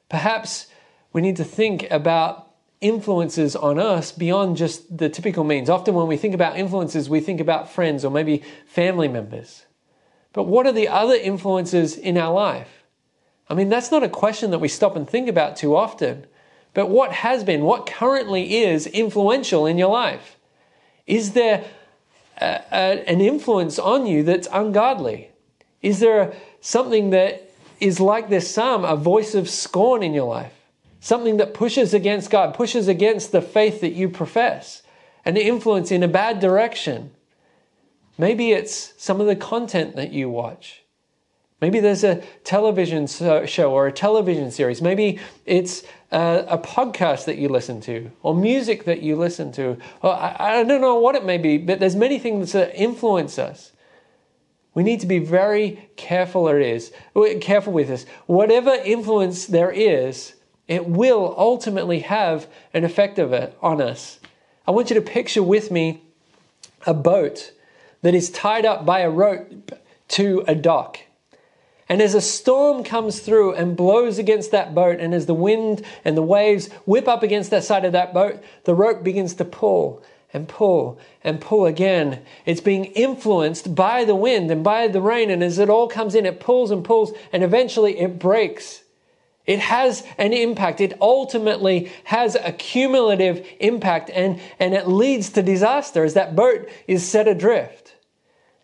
Perhaps 0.08 0.66
we 1.12 1.22
need 1.22 1.36
to 1.36 1.44
think 1.44 1.90
about 1.90 2.50
influences 2.80 3.54
on 3.56 3.78
us 3.78 4.12
beyond 4.12 4.56
just 4.56 4.96
the 4.96 5.08
typical 5.08 5.44
means. 5.44 5.68
Often, 5.68 5.94
when 5.94 6.06
we 6.06 6.16
think 6.16 6.34
about 6.34 6.56
influences, 6.56 7.08
we 7.08 7.20
think 7.20 7.40
about 7.40 7.70
friends 7.70 8.04
or 8.04 8.10
maybe 8.10 8.42
family 8.66 9.08
members. 9.08 9.66
But 10.32 10.44
what 10.44 10.66
are 10.66 10.72
the 10.72 10.88
other 10.88 11.14
influences 11.14 11.96
in 11.96 12.16
our 12.16 12.32
life? 12.32 12.84
I 13.48 13.54
mean, 13.54 13.68
that's 13.68 13.90
not 13.90 14.02
a 14.02 14.08
question 14.08 14.50
that 14.52 14.60
we 14.60 14.68
stop 14.68 14.94
and 14.94 15.08
think 15.08 15.28
about 15.28 15.56
too 15.56 15.74
often. 15.74 16.26
But 16.72 16.88
what 16.88 17.12
has 17.12 17.42
been, 17.42 17.62
what 17.62 17.86
currently 17.86 18.62
is 18.62 18.86
influential 18.86 19.66
in 19.66 19.76
your 19.76 19.90
life? 19.90 20.36
Is 21.06 21.32
there 21.32 21.64
a, 22.40 22.62
a, 22.72 23.08
an 23.08 23.20
influence 23.20 23.78
on 23.78 24.06
you 24.06 24.22
that's 24.22 24.48
ungodly? 24.52 25.30
Is 25.82 26.00
there 26.00 26.34
something 26.60 27.10
that 27.10 27.50
is 27.80 28.00
like 28.00 28.28
this 28.28 28.52
psalm, 28.52 28.84
a 28.84 28.96
voice 28.96 29.34
of 29.34 29.48
scorn 29.48 30.02
in 30.02 30.14
your 30.14 30.28
life? 30.28 30.52
Something 31.00 31.38
that 31.38 31.54
pushes 31.54 31.94
against 31.94 32.30
God, 32.30 32.54
pushes 32.54 32.88
against 32.88 33.32
the 33.32 33.40
faith 33.40 33.80
that 33.80 33.94
you 33.94 34.08
profess, 34.08 34.82
an 35.24 35.36
influence 35.36 35.90
in 35.90 36.02
a 36.02 36.08
bad 36.08 36.40
direction? 36.40 37.12
Maybe 38.18 38.52
it's 38.52 38.92
some 38.98 39.20
of 39.20 39.26
the 39.26 39.36
content 39.36 39.96
that 39.96 40.12
you 40.12 40.28
watch. 40.28 40.82
Maybe 41.60 41.80
there's 41.80 42.04
a 42.04 42.22
television 42.44 43.06
show 43.06 43.72
or 43.72 43.86
a 43.86 43.92
television 43.92 44.50
series. 44.50 44.80
Maybe 44.80 45.18
it's 45.46 45.84
a, 46.10 46.44
a 46.48 46.58
podcast 46.58 47.24
that 47.26 47.38
you 47.38 47.48
listen 47.48 47.80
to 47.82 48.10
or 48.22 48.34
music 48.34 48.84
that 48.84 49.02
you 49.02 49.16
listen 49.16 49.52
to. 49.52 49.76
Or 50.02 50.12
I, 50.12 50.36
I 50.38 50.64
don't 50.64 50.80
know 50.80 50.98
what 50.98 51.14
it 51.14 51.24
may 51.24 51.38
be, 51.38 51.58
but 51.58 51.80
there's 51.80 51.96
many 51.96 52.18
things 52.18 52.52
that 52.52 52.74
influence 52.74 53.38
us. 53.38 53.72
We 54.74 54.82
need 54.82 55.00
to 55.00 55.06
be 55.06 55.18
very 55.18 55.90
careful 55.96 56.48
it 56.48 56.62
is, 56.62 56.92
careful 57.40 57.72
with 57.72 57.88
this. 57.88 58.06
Whatever 58.26 58.70
influence 58.70 59.46
there 59.46 59.70
is, 59.70 60.34
it 60.68 60.86
will 60.86 61.34
ultimately 61.36 62.00
have 62.00 62.46
an 62.72 62.84
effect 62.84 63.18
of 63.18 63.32
it 63.32 63.56
on 63.60 63.80
us. 63.80 64.20
I 64.66 64.70
want 64.70 64.90
you 64.90 64.94
to 64.94 65.02
picture 65.02 65.42
with 65.42 65.70
me 65.72 66.04
a 66.86 66.94
boat 66.94 67.52
that 68.02 68.14
is 68.14 68.30
tied 68.30 68.64
up 68.64 68.86
by 68.86 69.00
a 69.00 69.10
rope 69.10 69.72
to 70.08 70.44
a 70.46 70.54
dock. 70.54 71.00
And 71.90 72.00
as 72.00 72.14
a 72.14 72.20
storm 72.20 72.84
comes 72.84 73.18
through 73.18 73.54
and 73.54 73.76
blows 73.76 74.16
against 74.16 74.52
that 74.52 74.76
boat, 74.76 75.00
and 75.00 75.12
as 75.12 75.26
the 75.26 75.34
wind 75.34 75.84
and 76.04 76.16
the 76.16 76.22
waves 76.22 76.68
whip 76.86 77.08
up 77.08 77.24
against 77.24 77.50
that 77.50 77.64
side 77.64 77.84
of 77.84 77.90
that 77.92 78.14
boat, 78.14 78.40
the 78.62 78.76
rope 78.76 79.02
begins 79.02 79.34
to 79.34 79.44
pull 79.44 80.00
and 80.32 80.46
pull 80.46 81.00
and 81.24 81.40
pull 81.40 81.66
again. 81.66 82.22
It's 82.46 82.60
being 82.60 82.84
influenced 82.84 83.74
by 83.74 84.04
the 84.04 84.14
wind 84.14 84.52
and 84.52 84.62
by 84.62 84.86
the 84.86 85.00
rain. 85.00 85.30
And 85.30 85.42
as 85.42 85.58
it 85.58 85.68
all 85.68 85.88
comes 85.88 86.14
in, 86.14 86.26
it 86.26 86.38
pulls 86.38 86.70
and 86.70 86.84
pulls, 86.84 87.12
and 87.32 87.42
eventually 87.42 87.98
it 87.98 88.20
breaks. 88.20 88.84
It 89.44 89.58
has 89.58 90.04
an 90.16 90.32
impact. 90.32 90.80
It 90.80 90.96
ultimately 91.00 91.90
has 92.04 92.36
a 92.36 92.52
cumulative 92.52 93.44
impact, 93.58 94.10
and, 94.10 94.38
and 94.60 94.74
it 94.74 94.86
leads 94.86 95.30
to 95.30 95.42
disaster 95.42 96.04
as 96.04 96.14
that 96.14 96.36
boat 96.36 96.68
is 96.86 97.04
set 97.04 97.26
adrift. 97.26 97.79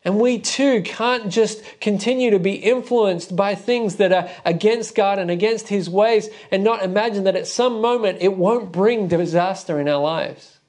And 0.07 0.21
we 0.21 0.39
too 0.39 0.83
can't 0.83 1.33
just 1.33 1.65
continue 1.81 2.31
to 2.31 2.39
be 2.39 2.53
influenced 2.53 3.35
by 3.35 3.57
things 3.57 3.97
that 3.97 4.13
are 4.13 4.31
against 4.45 4.95
God 4.95 5.19
and 5.19 5.33
against 5.33 5.67
His 5.67 5.91
ways 5.91 6.29
and 6.53 6.63
not 6.63 6.85
imagine 6.85 7.25
that 7.25 7.35
at 7.35 7.49
some 7.49 7.81
moment 7.81 8.19
it 8.21 8.37
won't 8.37 8.71
bring 8.71 9.09
disaster 9.09 9.81
in 9.81 9.89
our 9.89 10.01
lives. 10.01 10.61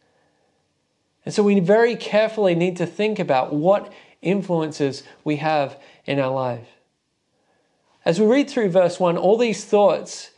And 1.23 1.35
so 1.35 1.43
we 1.43 1.59
very 1.59 1.95
carefully 1.95 2.55
need 2.55 2.77
to 2.77 2.87
think 2.87 3.19
about 3.19 3.53
what 3.53 3.93
influences 4.23 5.03
we 5.23 5.35
have 5.35 5.79
in 6.07 6.19
our 6.19 6.33
life. 6.33 6.67
As 8.05 8.19
we 8.19 8.25
read 8.25 8.49
through 8.49 8.69
verse 8.69 8.99
1, 8.99 9.17
all 9.17 9.37
these 9.37 9.63
thoughts 9.63 10.31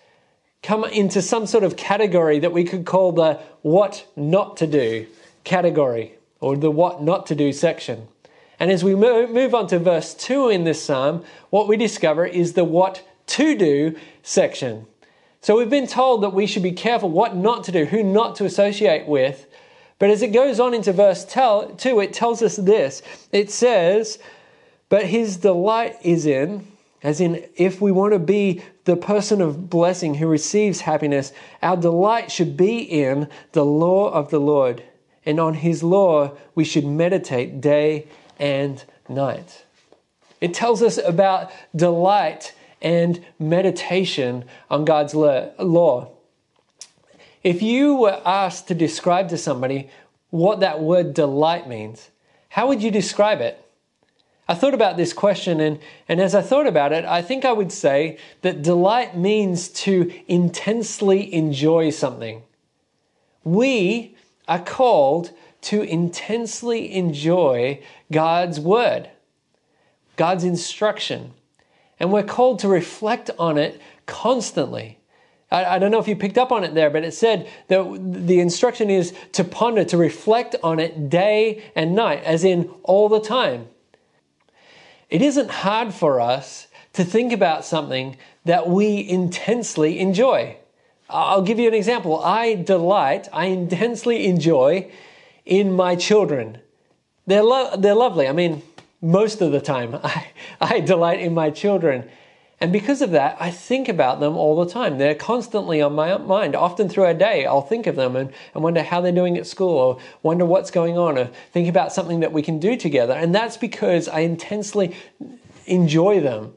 come 0.61 0.83
into 0.83 1.21
some 1.21 1.45
sort 1.45 1.63
of 1.63 1.77
category 1.77 2.39
that 2.39 2.51
we 2.51 2.65
could 2.65 2.85
call 2.85 3.13
the 3.13 3.39
what 3.61 4.05
not 4.17 4.57
to 4.57 4.67
do 4.67 5.07
category 5.45 6.15
or 6.41 6.57
the 6.57 6.69
what 6.69 7.01
not 7.01 7.27
to 7.27 7.35
do 7.35 7.53
section. 7.53 8.09
And 8.59 8.71
as 8.71 8.83
we 8.83 8.93
move 8.93 9.55
on 9.55 9.67
to 9.67 9.79
verse 9.79 10.13
2 10.13 10.49
in 10.49 10.65
this 10.65 10.83
psalm, 10.83 11.23
what 11.49 11.67
we 11.67 11.77
discover 11.77 12.25
is 12.25 12.53
the 12.53 12.65
what 12.65 13.07
to 13.27 13.55
do 13.55 13.95
section. 14.21 14.85
So 15.41 15.57
we've 15.57 15.69
been 15.69 15.87
told 15.87 16.23
that 16.23 16.33
we 16.33 16.45
should 16.45 16.63
be 16.63 16.73
careful 16.73 17.09
what 17.09 17.35
not 17.35 17.63
to 17.65 17.71
do, 17.71 17.85
who 17.85 18.03
not 18.03 18.35
to 18.35 18.45
associate 18.45 19.07
with. 19.07 19.47
But 19.97 20.09
as 20.09 20.21
it 20.21 20.33
goes 20.33 20.59
on 20.59 20.73
into 20.73 20.91
verse 20.91 21.23
2, 21.23 21.77
it 21.99 22.13
tells 22.13 22.41
us 22.41 22.57
this 22.57 23.01
it 23.31 23.49
says, 23.49 24.19
But 24.89 25.05
his 25.05 25.37
delight 25.37 25.95
is 26.01 26.25
in, 26.25 26.67
as 27.01 27.21
in, 27.21 27.45
if 27.55 27.79
we 27.79 27.93
want 27.93 28.11
to 28.11 28.19
be 28.19 28.61
the 28.83 28.97
person 28.97 29.41
of 29.41 29.69
blessing 29.69 30.15
who 30.15 30.27
receives 30.27 30.81
happiness, 30.81 31.31
our 31.61 31.77
delight 31.77 32.29
should 32.29 32.57
be 32.57 32.79
in 32.79 33.29
the 33.53 33.63
law 33.63 34.09
of 34.09 34.29
the 34.31 34.39
Lord. 34.39 34.83
And 35.25 35.39
on 35.39 35.53
his 35.53 35.83
law 35.83 36.37
we 36.55 36.65
should 36.65 36.85
meditate 36.85 37.61
day 37.61 38.07
and 38.39 38.83
night. 39.07 39.65
It 40.41 40.53
tells 40.53 40.81
us 40.81 40.97
about 40.97 41.51
delight 41.75 42.53
and 42.81 43.23
meditation 43.37 44.45
on 44.69 44.85
God's 44.85 45.13
law. 45.13 46.11
If 47.43 47.61
you 47.61 47.95
were 47.95 48.21
asked 48.25 48.67
to 48.67 48.73
describe 48.73 49.29
to 49.29 49.37
somebody 49.37 49.89
what 50.29 50.59
that 50.61 50.79
word 50.79 51.13
delight 51.13 51.67
means, 51.67 52.09
how 52.49 52.67
would 52.67 52.81
you 52.81 52.91
describe 52.91 53.41
it? 53.41 53.63
I 54.47 54.55
thought 54.55 54.73
about 54.73 54.97
this 54.97 55.13
question, 55.13 55.59
and, 55.59 55.79
and 56.07 56.19
as 56.19 56.33
I 56.33 56.41
thought 56.41 56.65
about 56.65 56.91
it, 56.91 57.05
I 57.05 57.21
think 57.21 57.45
I 57.45 57.51
would 57.51 57.71
say 57.71 58.17
that 58.41 58.63
delight 58.63 59.15
means 59.15 59.69
to 59.69 60.11
intensely 60.27 61.31
enjoy 61.31 61.91
something. 61.91 62.41
We 63.43 64.15
are 64.47 64.59
called 64.59 65.31
to 65.61 65.81
intensely 65.81 66.93
enjoy 66.93 67.81
God's 68.11 68.59
word, 68.59 69.09
God's 70.15 70.43
instruction. 70.43 71.33
And 71.99 72.11
we're 72.11 72.23
called 72.23 72.59
to 72.59 72.67
reflect 72.67 73.29
on 73.37 73.57
it 73.57 73.81
constantly. 74.05 74.99
I, 75.51 75.65
I, 75.65 75.79
don't 75.79 75.91
know 75.91 75.99
if 75.99 76.07
you 76.07 76.15
picked 76.15 76.37
up 76.37 76.51
on 76.51 76.63
it 76.63 76.73
there, 76.73 76.89
but 76.89 77.03
it 77.03 77.13
said 77.13 77.49
that 77.67 77.99
the 78.01 78.39
instruction 78.39 78.89
is 78.89 79.13
to 79.33 79.43
ponder, 79.43 79.83
to 79.85 79.97
reflect 79.97 80.55
on 80.63 80.79
it 80.79 81.09
day 81.09 81.71
and 81.75 81.95
night, 81.95 82.23
as 82.23 82.43
in 82.43 82.69
all 82.83 83.09
the 83.09 83.19
time. 83.19 83.67
It 85.09 85.21
isn't 85.21 85.49
hard 85.49 85.93
for 85.93 86.21
us 86.21 86.67
to 86.93 87.03
think 87.03 87.33
about 87.33 87.65
something 87.65 88.17
that 88.45 88.69
we 88.69 89.07
intensely 89.07 89.99
enjoy. 89.99 90.57
I'll 91.09 91.41
give 91.41 91.59
you 91.59 91.67
an 91.67 91.73
example. 91.73 92.23
I 92.23 92.53
delight, 92.53 93.27
I 93.33 93.45
intensely 93.45 94.27
enjoy 94.27 94.91
in 95.49 95.73
my 95.73 95.95
children. 95.95 96.59
They're, 97.25 97.43
lo- 97.43 97.75
they're 97.75 97.95
lovely. 97.95 98.27
I 98.27 98.31
mean, 98.31 98.61
most 99.01 99.41
of 99.41 99.51
the 99.51 99.59
time, 99.59 99.99
I, 100.03 100.27
I 100.61 100.79
delight 100.79 101.19
in 101.19 101.33
my 101.33 101.49
children. 101.49 102.09
And 102.61 102.71
because 102.71 103.01
of 103.01 103.11
that, 103.11 103.37
I 103.39 103.51
think 103.51 103.87
about 103.89 104.19
them 104.19 104.37
all 104.37 104.63
the 104.63 104.71
time. 104.71 104.97
They're 104.97 105.15
constantly 105.15 105.81
on 105.81 105.95
my 105.95 106.17
mind. 106.17 106.55
Often 106.55 106.89
through 106.89 107.05
a 107.05 107.13
day, 107.13 107.45
I'll 107.45 107.61
think 107.61 107.87
of 107.87 107.95
them 107.95 108.15
and, 108.15 108.31
and 108.53 108.63
wonder 108.63 108.83
how 108.83 109.01
they're 109.01 109.11
doing 109.11 109.37
at 109.37 109.47
school 109.47 109.77
or 109.77 109.99
wonder 110.21 110.45
what's 110.45 110.69
going 110.69 110.97
on 110.97 111.17
or 111.17 111.25
think 111.51 111.67
about 111.67 111.93
something 111.93 112.19
that 112.19 112.33
we 112.33 112.41
can 112.41 112.59
do 112.59 112.75
together. 112.75 113.13
And 113.13 113.33
that's 113.33 113.57
because 113.57 114.07
I 114.07 114.19
intensely 114.19 114.95
enjoy 115.65 116.19
them. 116.19 116.53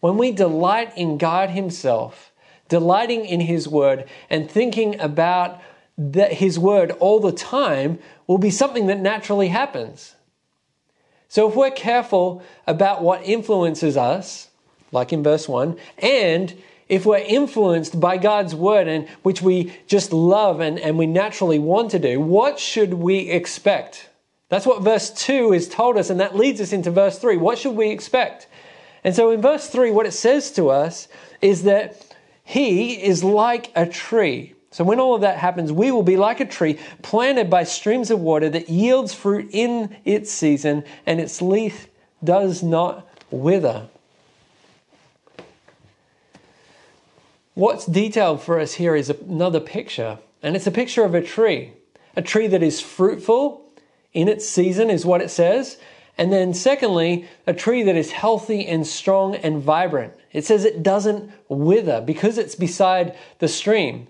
When 0.00 0.16
we 0.16 0.32
delight 0.32 0.92
in 0.96 1.18
God 1.18 1.50
Himself, 1.50 2.32
delighting 2.68 3.26
in 3.26 3.40
His 3.40 3.68
Word, 3.68 4.08
and 4.30 4.50
thinking 4.50 4.98
about 4.98 5.60
that 5.96 6.32
His 6.34 6.58
Word 6.58 6.90
all 6.92 7.20
the 7.20 7.32
time 7.32 7.98
will 8.26 8.38
be 8.38 8.50
something 8.50 8.86
that 8.86 9.00
naturally 9.00 9.48
happens. 9.48 10.14
So 11.28 11.48
if 11.48 11.56
we're 11.56 11.70
careful 11.70 12.42
about 12.66 13.02
what 13.02 13.24
influences 13.24 13.96
us, 13.96 14.48
like 14.92 15.12
in 15.12 15.22
verse 15.22 15.48
1, 15.48 15.76
and 15.98 16.54
if 16.88 17.06
we're 17.06 17.18
influenced 17.18 17.98
by 17.98 18.18
God's 18.18 18.54
word 18.54 18.86
and 18.88 19.08
which 19.22 19.40
we 19.42 19.72
just 19.86 20.12
love 20.12 20.60
and, 20.60 20.78
and 20.78 20.98
we 20.98 21.06
naturally 21.06 21.58
want 21.58 21.90
to 21.92 21.98
do, 21.98 22.20
what 22.20 22.58
should 22.58 22.94
we 22.94 23.30
expect? 23.30 24.10
That's 24.48 24.66
what 24.66 24.82
verse 24.82 25.10
2 25.10 25.52
has 25.52 25.68
told 25.68 25.96
us, 25.96 26.10
and 26.10 26.20
that 26.20 26.36
leads 26.36 26.60
us 26.60 26.72
into 26.72 26.90
verse 26.90 27.18
3. 27.18 27.36
What 27.38 27.58
should 27.58 27.74
we 27.74 27.90
expect? 27.90 28.46
And 29.02 29.14
so 29.14 29.30
in 29.30 29.40
verse 29.40 29.68
3, 29.68 29.90
what 29.90 30.06
it 30.06 30.12
says 30.12 30.52
to 30.52 30.70
us 30.70 31.08
is 31.40 31.64
that 31.64 32.14
he 32.44 33.02
is 33.02 33.24
like 33.24 33.72
a 33.74 33.86
tree. 33.86 34.53
So 34.74 34.82
when 34.82 34.98
all 34.98 35.14
of 35.14 35.20
that 35.20 35.38
happens, 35.38 35.70
we 35.70 35.92
will 35.92 36.02
be 36.02 36.16
like 36.16 36.40
a 36.40 36.44
tree 36.44 36.80
planted 37.00 37.48
by 37.48 37.62
streams 37.62 38.10
of 38.10 38.18
water 38.18 38.50
that 38.50 38.68
yields 38.68 39.14
fruit 39.14 39.48
in 39.52 39.96
its 40.04 40.32
season, 40.32 40.82
and 41.06 41.20
its 41.20 41.40
leaf 41.40 41.86
does 42.24 42.60
not 42.60 43.08
wither. 43.30 43.86
What's 47.54 47.86
detailed 47.86 48.42
for 48.42 48.58
us 48.58 48.74
here 48.74 48.96
is 48.96 49.10
another 49.10 49.60
picture, 49.60 50.18
and 50.42 50.56
it's 50.56 50.66
a 50.66 50.72
picture 50.72 51.04
of 51.04 51.14
a 51.14 51.22
tree. 51.22 51.74
A 52.16 52.22
tree 52.22 52.48
that 52.48 52.64
is 52.64 52.80
fruitful 52.80 53.64
in 54.12 54.26
its 54.26 54.48
season, 54.48 54.90
is 54.90 55.06
what 55.06 55.22
it 55.22 55.30
says. 55.30 55.76
And 56.18 56.32
then, 56.32 56.52
secondly, 56.52 57.28
a 57.46 57.54
tree 57.54 57.84
that 57.84 57.94
is 57.94 58.10
healthy 58.10 58.66
and 58.66 58.84
strong 58.84 59.36
and 59.36 59.62
vibrant. 59.62 60.14
It 60.32 60.44
says 60.44 60.64
it 60.64 60.82
doesn't 60.82 61.30
wither 61.48 62.00
because 62.00 62.38
it's 62.38 62.56
beside 62.56 63.16
the 63.38 63.46
stream. 63.46 64.08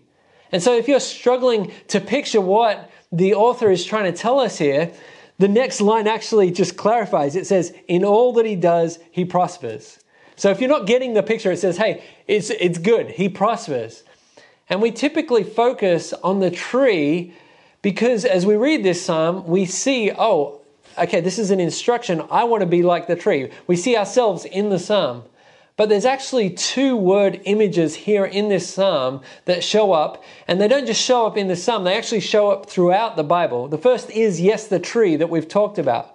And 0.54 0.62
so, 0.62 0.74
if 0.74 0.86
you're 0.86 1.00
struggling 1.00 1.72
to 1.88 2.00
picture 2.00 2.40
what 2.40 2.90
the 3.10 3.34
author 3.34 3.70
is 3.70 3.84
trying 3.84 4.10
to 4.10 4.16
tell 4.16 4.38
us 4.38 4.56
here, 4.56 4.92
the 5.38 5.48
next 5.48 5.80
line 5.80 6.06
actually 6.06 6.52
just 6.52 6.76
clarifies. 6.76 7.34
It 7.34 7.46
says, 7.46 7.74
In 7.88 8.04
all 8.04 8.32
that 8.34 8.46
he 8.46 8.54
does, 8.56 9.00
he 9.10 9.24
prospers. 9.24 9.98
So 10.36 10.50
if 10.50 10.60
you're 10.60 10.70
not 10.70 10.86
getting 10.86 11.14
the 11.14 11.22
picture, 11.22 11.52
it 11.52 11.58
says, 11.58 11.76
hey, 11.76 12.02
it's, 12.26 12.50
it's 12.50 12.78
good. 12.78 13.10
He 13.10 13.28
prospers. 13.28 14.02
And 14.68 14.80
we 14.80 14.90
typically 14.90 15.44
focus 15.44 16.12
on 16.12 16.40
the 16.40 16.50
tree 16.50 17.34
because 17.82 18.24
as 18.24 18.46
we 18.46 18.56
read 18.56 18.82
this 18.82 19.04
psalm, 19.04 19.46
we 19.46 19.66
see, 19.66 20.10
oh, 20.16 20.60
okay, 20.98 21.20
this 21.20 21.38
is 21.38 21.50
an 21.50 21.60
instruction. 21.60 22.22
I 22.30 22.44
want 22.44 22.62
to 22.62 22.66
be 22.66 22.82
like 22.82 23.06
the 23.06 23.16
tree. 23.16 23.50
We 23.66 23.76
see 23.76 23.96
ourselves 23.96 24.44
in 24.44 24.70
the 24.70 24.78
psalm. 24.78 25.24
But 25.76 25.88
there's 25.88 26.04
actually 26.04 26.50
two 26.50 26.96
word 26.96 27.40
images 27.44 27.96
here 27.96 28.24
in 28.24 28.48
this 28.48 28.72
psalm 28.72 29.22
that 29.46 29.64
show 29.64 29.92
up, 29.92 30.22
and 30.46 30.60
they 30.60 30.68
don't 30.68 30.86
just 30.86 31.02
show 31.02 31.26
up 31.26 31.36
in 31.36 31.48
the 31.48 31.56
psalm, 31.56 31.82
they 31.82 31.96
actually 31.96 32.20
show 32.20 32.50
up 32.50 32.66
throughout 32.66 33.16
the 33.16 33.24
Bible. 33.24 33.66
The 33.66 33.78
first 33.78 34.08
is, 34.10 34.40
yes, 34.40 34.68
the 34.68 34.78
tree 34.78 35.16
that 35.16 35.30
we've 35.30 35.48
talked 35.48 35.78
about. 35.78 36.14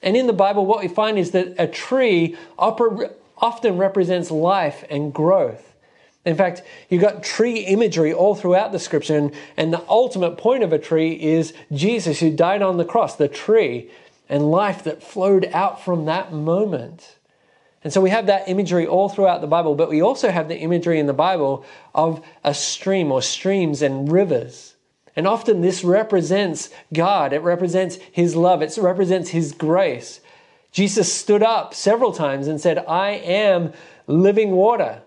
And 0.00 0.16
in 0.16 0.28
the 0.28 0.32
Bible, 0.32 0.64
what 0.64 0.80
we 0.80 0.88
find 0.88 1.18
is 1.18 1.32
that 1.32 1.54
a 1.58 1.66
tree 1.66 2.36
often 2.56 3.76
represents 3.76 4.30
life 4.30 4.84
and 4.88 5.12
growth. 5.12 5.74
In 6.24 6.36
fact, 6.36 6.62
you've 6.88 7.02
got 7.02 7.24
tree 7.24 7.60
imagery 7.60 8.12
all 8.12 8.36
throughout 8.36 8.70
the 8.70 8.78
scripture, 8.78 9.30
and 9.56 9.72
the 9.72 9.84
ultimate 9.88 10.36
point 10.36 10.62
of 10.62 10.72
a 10.72 10.78
tree 10.78 11.12
is 11.12 11.52
Jesus 11.72 12.20
who 12.20 12.30
died 12.30 12.62
on 12.62 12.76
the 12.76 12.84
cross, 12.84 13.16
the 13.16 13.26
tree, 13.26 13.90
and 14.28 14.52
life 14.52 14.84
that 14.84 15.02
flowed 15.02 15.50
out 15.52 15.82
from 15.82 16.04
that 16.04 16.32
moment. 16.32 17.16
And 17.82 17.92
so 17.92 18.00
we 18.00 18.10
have 18.10 18.26
that 18.26 18.48
imagery 18.48 18.86
all 18.86 19.08
throughout 19.08 19.40
the 19.40 19.46
Bible, 19.46 19.74
but 19.74 19.88
we 19.88 20.02
also 20.02 20.30
have 20.30 20.48
the 20.48 20.58
imagery 20.58 20.98
in 20.98 21.06
the 21.06 21.14
Bible 21.14 21.64
of 21.94 22.24
a 22.44 22.52
stream 22.52 23.10
or 23.10 23.22
streams 23.22 23.80
and 23.80 24.10
rivers. 24.10 24.74
And 25.16 25.26
often 25.26 25.60
this 25.60 25.82
represents 25.82 26.70
God, 26.92 27.32
it 27.32 27.40
represents 27.40 27.96
His 28.12 28.36
love, 28.36 28.62
it 28.62 28.76
represents 28.76 29.30
His 29.30 29.52
grace. 29.52 30.20
Jesus 30.72 31.12
stood 31.12 31.42
up 31.42 31.74
several 31.74 32.12
times 32.12 32.46
and 32.46 32.60
said, 32.60 32.84
I 32.86 33.10
am 33.10 33.72
living 34.06 34.52
water. 34.52 35.02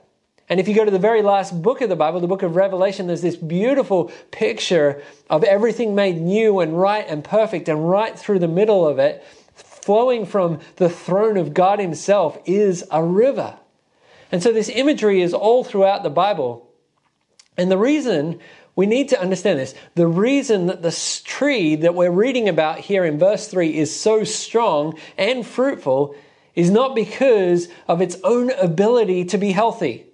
And 0.50 0.60
if 0.60 0.68
you 0.68 0.76
go 0.76 0.84
to 0.84 0.92
the 0.92 1.00
very 1.00 1.22
last 1.22 1.62
book 1.62 1.82
of 1.82 1.90
the 1.90 1.96
Bible, 1.96 2.20
the 2.20 2.28
book 2.28 2.44
of 2.44 2.56
Revelation, 2.56 3.08
there's 3.08 3.22
this 3.22 3.38
beautiful 3.38 4.12
picture 4.32 5.02
of 5.30 5.44
everything 5.44 5.96
made 5.96 6.20
new 6.20 6.60
and 6.60 6.78
right 6.78 7.06
and 7.08 7.24
perfect, 7.24 7.70
and 7.70 7.90
right 7.90 8.18
through 8.18 8.40
the 8.40 8.48
middle 8.48 8.86
of 8.86 9.00
it, 9.00 9.24
flowing 9.84 10.26
from 10.26 10.60
the 10.78 10.90
throne 10.90 11.38
of 11.38 11.54
God 11.54 11.80
Himself, 11.80 12.38
is 12.46 12.84
a 12.92 13.04
river. 13.04 13.58
And 14.32 14.42
so 14.42 14.52
this 14.52 14.70
imagery 14.70 15.22
is 15.22 15.34
all 15.34 15.64
throughout 15.64 16.04
the 16.04 16.10
Bible. 16.10 16.70
And 17.58 17.70
the 17.70 17.78
reason 17.78 18.40
we 18.76 18.86
need 18.86 19.10
to 19.10 19.22
understand 19.22 19.60
this. 19.60 19.76
The 19.96 20.08
reason 20.08 20.66
that 20.66 20.82
this 20.82 21.22
tree 21.22 21.76
that 21.76 21.94
we're 21.94 22.12
reading 22.12 22.50
about 22.50 22.80
here 22.80 23.06
in 23.06 23.20
verse 23.20 23.48
3 23.48 23.78
is 23.78 23.98
so 23.98 24.24
strong 24.24 24.98
and 25.18 25.46
fruitful 25.46 26.16
is 26.56 26.72
not 26.72 26.96
because 26.96 27.68
of 27.88 28.02
its 28.02 28.18
own 28.24 28.52
ability 28.52 29.26
to 29.26 29.38
be 29.38 29.52
healthy. 29.52 30.08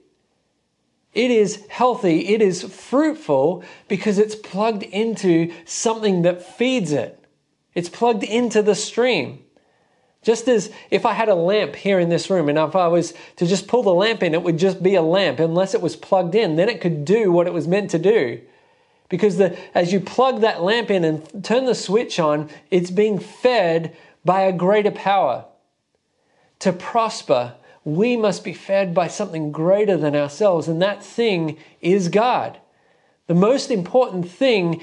It 1.13 1.31
is 1.31 1.65
healthy, 1.69 2.27
it 2.27 2.41
is 2.41 2.63
fruitful 2.63 3.63
because 3.87 4.19
it's 4.19 4.35
plugged 4.35 4.83
into 4.83 5.51
something 5.65 6.21
that 6.21 6.43
feeds 6.43 6.91
it. 6.91 7.15
It's 7.73 7.89
plugged 7.89 8.23
into 8.23 8.61
the 8.61 8.75
stream. 8.75 9.39
Just 10.21 10.47
as 10.49 10.71
if 10.91 11.05
I 11.05 11.13
had 11.13 11.29
a 11.29 11.35
lamp 11.35 11.75
here 11.75 11.99
in 11.99 12.09
this 12.09 12.29
room 12.29 12.49
and 12.49 12.57
if 12.57 12.75
I 12.75 12.87
was 12.87 13.13
to 13.37 13.47
just 13.47 13.67
pull 13.67 13.83
the 13.83 13.93
lamp 13.93 14.21
in, 14.21 14.33
it 14.33 14.43
would 14.43 14.57
just 14.57 14.83
be 14.83 14.95
a 14.95 15.01
lamp 15.01 15.39
unless 15.39 15.73
it 15.73 15.81
was 15.81 15.95
plugged 15.95 16.35
in. 16.35 16.57
Then 16.57 16.69
it 16.69 16.81
could 16.81 17.05
do 17.05 17.31
what 17.31 17.47
it 17.47 17.53
was 17.53 17.67
meant 17.67 17.89
to 17.91 17.99
do. 17.99 18.41
Because 19.07 19.37
the, 19.37 19.57
as 19.73 19.91
you 19.91 19.99
plug 19.99 20.41
that 20.41 20.61
lamp 20.61 20.91
in 20.91 21.03
and 21.03 21.43
turn 21.43 21.65
the 21.65 21.73
switch 21.73 22.19
on, 22.19 22.49
it's 22.69 22.91
being 22.91 23.17
fed 23.17 23.95
by 24.25 24.41
a 24.41 24.51
greater 24.51 24.91
power. 24.91 25.45
To 26.59 26.73
prosper, 26.73 27.55
we 27.83 28.17
must 28.17 28.43
be 28.43 28.53
fed 28.53 28.93
by 28.93 29.07
something 29.07 29.51
greater 29.51 29.97
than 29.97 30.15
ourselves, 30.15 30.67
and 30.67 30.81
that 30.81 31.03
thing 31.03 31.57
is 31.81 32.09
God. 32.09 32.59
The 33.27 33.33
most 33.33 33.71
important 33.71 34.29
thing 34.29 34.81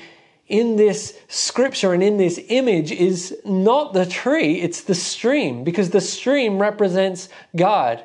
in 0.49 0.77
this 0.77 1.19
scripture 1.29 1.93
and 1.93 2.03
in 2.03 2.19
this 2.19 2.41
image 2.49 2.93
is 2.93 3.37
not 3.45 3.93
the 3.93 4.07
tree, 4.07 4.61
it's 4.61 4.83
the 4.83 4.95
stream, 4.95 5.65
because 5.65 5.91
the 5.91 6.01
stream 6.01 6.59
represents 6.59 7.29
God. 7.55 8.05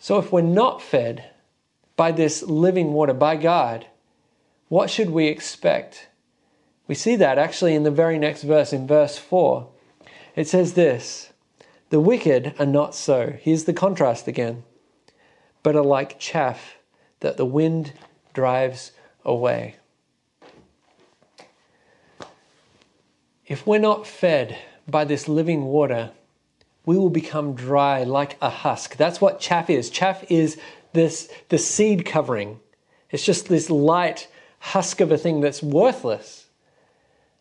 So 0.00 0.18
if 0.18 0.32
we're 0.32 0.40
not 0.42 0.82
fed 0.82 1.30
by 1.96 2.12
this 2.12 2.42
living 2.42 2.92
water, 2.92 3.14
by 3.14 3.36
God, 3.36 3.86
what 4.68 4.90
should 4.90 5.10
we 5.10 5.26
expect? 5.26 6.08
We 6.88 6.94
see 6.94 7.16
that 7.16 7.38
actually 7.38 7.74
in 7.74 7.84
the 7.84 7.90
very 7.90 8.18
next 8.18 8.42
verse, 8.42 8.72
in 8.72 8.86
verse 8.86 9.18
4. 9.18 9.68
It 10.34 10.48
says 10.48 10.74
this 10.74 11.32
The 11.90 12.00
wicked 12.00 12.54
are 12.58 12.66
not 12.66 12.94
so. 12.94 13.34
Here's 13.40 13.64
the 13.64 13.72
contrast 13.72 14.26
again. 14.26 14.64
But 15.62 15.76
are 15.76 15.84
like 15.84 16.18
chaff 16.18 16.76
that 17.20 17.36
the 17.36 17.46
wind 17.46 17.92
drives 18.34 18.92
away. 19.24 19.76
If 23.46 23.66
we're 23.66 23.78
not 23.78 24.06
fed 24.06 24.58
by 24.88 25.04
this 25.04 25.28
living 25.28 25.66
water, 25.66 26.10
we 26.84 26.96
will 26.96 27.10
become 27.10 27.54
dry 27.54 28.02
like 28.02 28.36
a 28.40 28.50
husk. 28.50 28.96
That's 28.96 29.20
what 29.20 29.40
chaff 29.40 29.70
is. 29.70 29.90
Chaff 29.90 30.24
is 30.30 30.58
this 30.92 31.30
the 31.48 31.58
seed 31.58 32.04
covering. 32.04 32.60
It's 33.10 33.24
just 33.24 33.48
this 33.48 33.70
light 33.70 34.28
husk 34.58 35.00
of 35.00 35.12
a 35.12 35.18
thing 35.18 35.40
that's 35.40 35.62
worthless. 35.62 36.46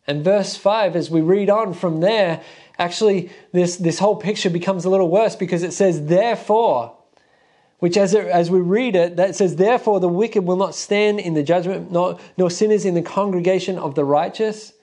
And 0.08 0.24
verse 0.24 0.56
5, 0.56 0.96
as 0.96 1.10
we 1.10 1.22
read 1.22 1.50
on 1.50 1.74
from 1.74 2.02
there, 2.02 2.44
actually, 2.78 3.32
this, 3.52 3.78
this 3.78 3.98
whole 3.98 4.16
picture 4.16 4.52
becomes 4.52 4.86
a 4.86 4.90
little 4.90 5.10
worse 5.10 5.36
because 5.36 5.64
it 5.64 5.74
says, 5.74 6.06
Therefore, 6.06 6.96
which 7.80 7.98
as, 7.98 8.14
it, 8.14 8.28
as 8.28 8.52
we 8.52 8.60
read 8.60 8.96
it, 8.96 9.16
that 9.16 9.36
says, 9.36 9.56
Therefore 9.56 10.00
the 10.00 10.08
wicked 10.08 10.46
will 10.46 10.58
not 10.58 10.76
stand 10.76 11.20
in 11.20 11.34
the 11.34 11.42
judgment, 11.42 11.92
nor, 11.92 12.20
nor 12.38 12.52
sinners 12.52 12.86
in 12.86 12.94
the 12.94 13.02
congregation 13.02 13.80
of 13.80 13.96
the 13.96 14.06
righteous. 14.06 14.74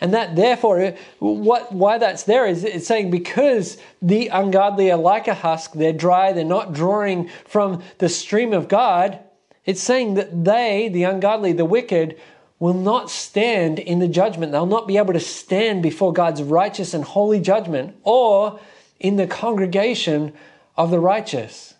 And 0.00 0.14
that, 0.14 0.36
therefore, 0.36 0.94
what, 1.18 1.72
why 1.72 1.98
that's 1.98 2.22
there 2.22 2.46
is 2.46 2.62
it's 2.62 2.86
saying 2.86 3.10
because 3.10 3.78
the 4.00 4.28
ungodly 4.28 4.92
are 4.92 4.98
like 4.98 5.26
a 5.26 5.34
husk, 5.34 5.72
they're 5.72 5.92
dry, 5.92 6.32
they're 6.32 6.44
not 6.44 6.72
drawing 6.72 7.28
from 7.46 7.82
the 7.98 8.08
stream 8.08 8.52
of 8.52 8.68
God. 8.68 9.18
It's 9.64 9.82
saying 9.82 10.14
that 10.14 10.44
they, 10.44 10.88
the 10.88 11.02
ungodly, 11.02 11.52
the 11.52 11.64
wicked, 11.64 12.16
will 12.60 12.74
not 12.74 13.10
stand 13.10 13.78
in 13.78 13.98
the 13.98 14.08
judgment. 14.08 14.52
They'll 14.52 14.66
not 14.66 14.88
be 14.88 14.98
able 14.98 15.12
to 15.12 15.20
stand 15.20 15.82
before 15.82 16.12
God's 16.12 16.42
righteous 16.42 16.94
and 16.94 17.04
holy 17.04 17.40
judgment 17.40 17.96
or 18.02 18.60
in 19.00 19.16
the 19.16 19.26
congregation 19.26 20.32
of 20.76 20.90
the 20.90 21.00
righteous. 21.00 21.74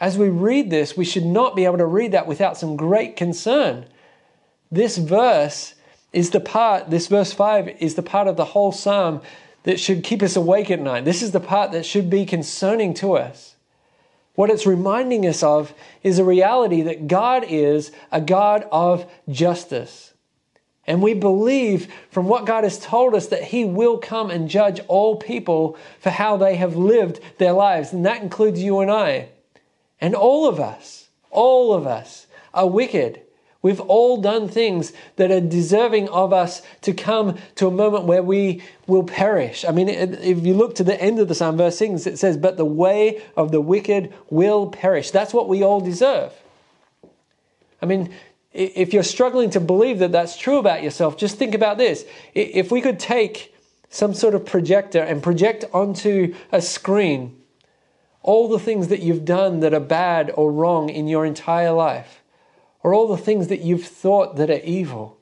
As 0.00 0.16
we 0.16 0.28
read 0.28 0.70
this, 0.70 0.96
we 0.96 1.04
should 1.04 1.26
not 1.26 1.56
be 1.56 1.64
able 1.64 1.78
to 1.78 1.86
read 1.86 2.12
that 2.12 2.26
without 2.28 2.56
some 2.56 2.76
great 2.76 3.16
concern. 3.16 3.86
This 4.70 4.96
verse 4.96 5.74
is 6.12 6.30
the 6.30 6.40
part, 6.40 6.90
this 6.90 7.06
verse 7.06 7.32
5 7.32 7.76
is 7.80 7.94
the 7.94 8.02
part 8.02 8.28
of 8.28 8.36
the 8.36 8.46
whole 8.46 8.72
psalm 8.72 9.20
that 9.64 9.78
should 9.78 10.04
keep 10.04 10.22
us 10.22 10.36
awake 10.36 10.70
at 10.70 10.80
night. 10.80 11.04
This 11.04 11.22
is 11.22 11.32
the 11.32 11.40
part 11.40 11.72
that 11.72 11.84
should 11.84 12.08
be 12.08 12.24
concerning 12.24 12.94
to 12.94 13.14
us. 13.14 13.56
What 14.34 14.50
it's 14.50 14.66
reminding 14.66 15.26
us 15.26 15.42
of 15.42 15.74
is 16.02 16.18
a 16.18 16.24
reality 16.24 16.82
that 16.82 17.08
God 17.08 17.44
is 17.48 17.90
a 18.12 18.20
God 18.20 18.66
of 18.70 19.10
justice. 19.28 20.14
And 20.86 21.02
we 21.02 21.12
believe 21.12 21.92
from 22.10 22.28
what 22.28 22.46
God 22.46 22.64
has 22.64 22.78
told 22.78 23.14
us 23.14 23.26
that 23.26 23.44
He 23.44 23.64
will 23.64 23.98
come 23.98 24.30
and 24.30 24.48
judge 24.48 24.80
all 24.88 25.16
people 25.16 25.76
for 26.00 26.08
how 26.08 26.38
they 26.38 26.56
have 26.56 26.76
lived 26.76 27.20
their 27.36 27.52
lives. 27.52 27.92
And 27.92 28.06
that 28.06 28.22
includes 28.22 28.62
you 28.62 28.80
and 28.80 28.90
I. 28.90 29.28
And 30.00 30.14
all 30.14 30.48
of 30.48 30.58
us, 30.58 31.08
all 31.30 31.74
of 31.74 31.86
us 31.86 32.26
are 32.54 32.66
wicked. 32.66 33.20
We've 33.60 33.80
all 33.80 34.18
done 34.18 34.48
things 34.48 34.92
that 35.16 35.32
are 35.32 35.40
deserving 35.40 36.08
of 36.10 36.32
us 36.32 36.62
to 36.82 36.92
come 36.92 37.38
to 37.56 37.66
a 37.66 37.72
moment 37.72 38.04
where 38.04 38.22
we 38.22 38.62
will 38.86 39.02
perish. 39.02 39.64
I 39.64 39.72
mean, 39.72 39.88
if 39.88 40.46
you 40.46 40.54
look 40.54 40.76
to 40.76 40.84
the 40.84 41.00
end 41.00 41.18
of 41.18 41.26
the 41.26 41.34
psalm, 41.34 41.56
verse 41.56 41.76
6, 41.78 42.06
it 42.06 42.18
says, 42.18 42.36
But 42.36 42.56
the 42.56 42.64
way 42.64 43.22
of 43.36 43.50
the 43.50 43.60
wicked 43.60 44.12
will 44.30 44.68
perish. 44.68 45.10
That's 45.10 45.34
what 45.34 45.48
we 45.48 45.64
all 45.64 45.80
deserve. 45.80 46.32
I 47.82 47.86
mean, 47.86 48.14
if 48.52 48.92
you're 48.92 49.02
struggling 49.02 49.50
to 49.50 49.60
believe 49.60 49.98
that 49.98 50.12
that's 50.12 50.36
true 50.36 50.58
about 50.58 50.84
yourself, 50.84 51.16
just 51.16 51.36
think 51.36 51.54
about 51.54 51.78
this. 51.78 52.04
If 52.34 52.70
we 52.70 52.80
could 52.80 53.00
take 53.00 53.54
some 53.90 54.14
sort 54.14 54.34
of 54.34 54.46
projector 54.46 55.00
and 55.00 55.20
project 55.20 55.64
onto 55.72 56.34
a 56.52 56.62
screen 56.62 57.34
all 58.22 58.48
the 58.48 58.58
things 58.58 58.88
that 58.88 59.00
you've 59.00 59.24
done 59.24 59.60
that 59.60 59.72
are 59.72 59.80
bad 59.80 60.30
or 60.34 60.52
wrong 60.52 60.90
in 60.90 61.08
your 61.08 61.24
entire 61.24 61.72
life, 61.72 62.17
or 62.88 62.94
all 62.94 63.06
the 63.06 63.22
things 63.22 63.48
that 63.48 63.60
you've 63.60 63.84
thought 63.84 64.36
that 64.36 64.48
are 64.48 64.60
evil, 64.64 65.18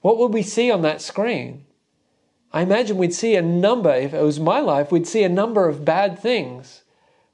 what 0.00 0.16
would 0.16 0.32
we 0.32 0.42
see 0.42 0.70
on 0.70 0.80
that 0.80 1.02
screen? 1.02 1.66
I 2.50 2.62
imagine 2.62 2.96
we'd 2.96 3.12
see 3.12 3.36
a 3.36 3.42
number, 3.42 3.92
if 3.94 4.14
it 4.14 4.22
was 4.22 4.40
my 4.40 4.60
life, 4.60 4.90
we'd 4.90 5.06
see 5.06 5.22
a 5.22 5.28
number 5.28 5.68
of 5.68 5.84
bad 5.84 6.18
things. 6.18 6.84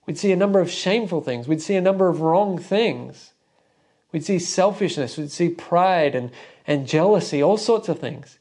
We'd 0.07 0.19
see 0.19 0.33
a 0.33 0.37
number 0.37 0.59
of 0.59 0.73
shameful 0.73 1.21
things. 1.21 1.47
We'd 1.47 1.63
see 1.63 1.77
a 1.77 1.81
number 1.81 2.09
of 2.09 2.21
wrong 2.21 2.59
things. 2.59 3.33
We'd 4.11 4.25
see 4.25 4.41
selfishness. 4.41 5.17
We'd 5.17 5.31
see 5.31 5.51
pride 5.51 6.17
and, 6.17 6.33
and 6.67 6.89
jealousy, 6.89 7.41
all 7.41 7.57
sorts 7.57 7.89
of 7.89 8.01
things. 8.01 8.41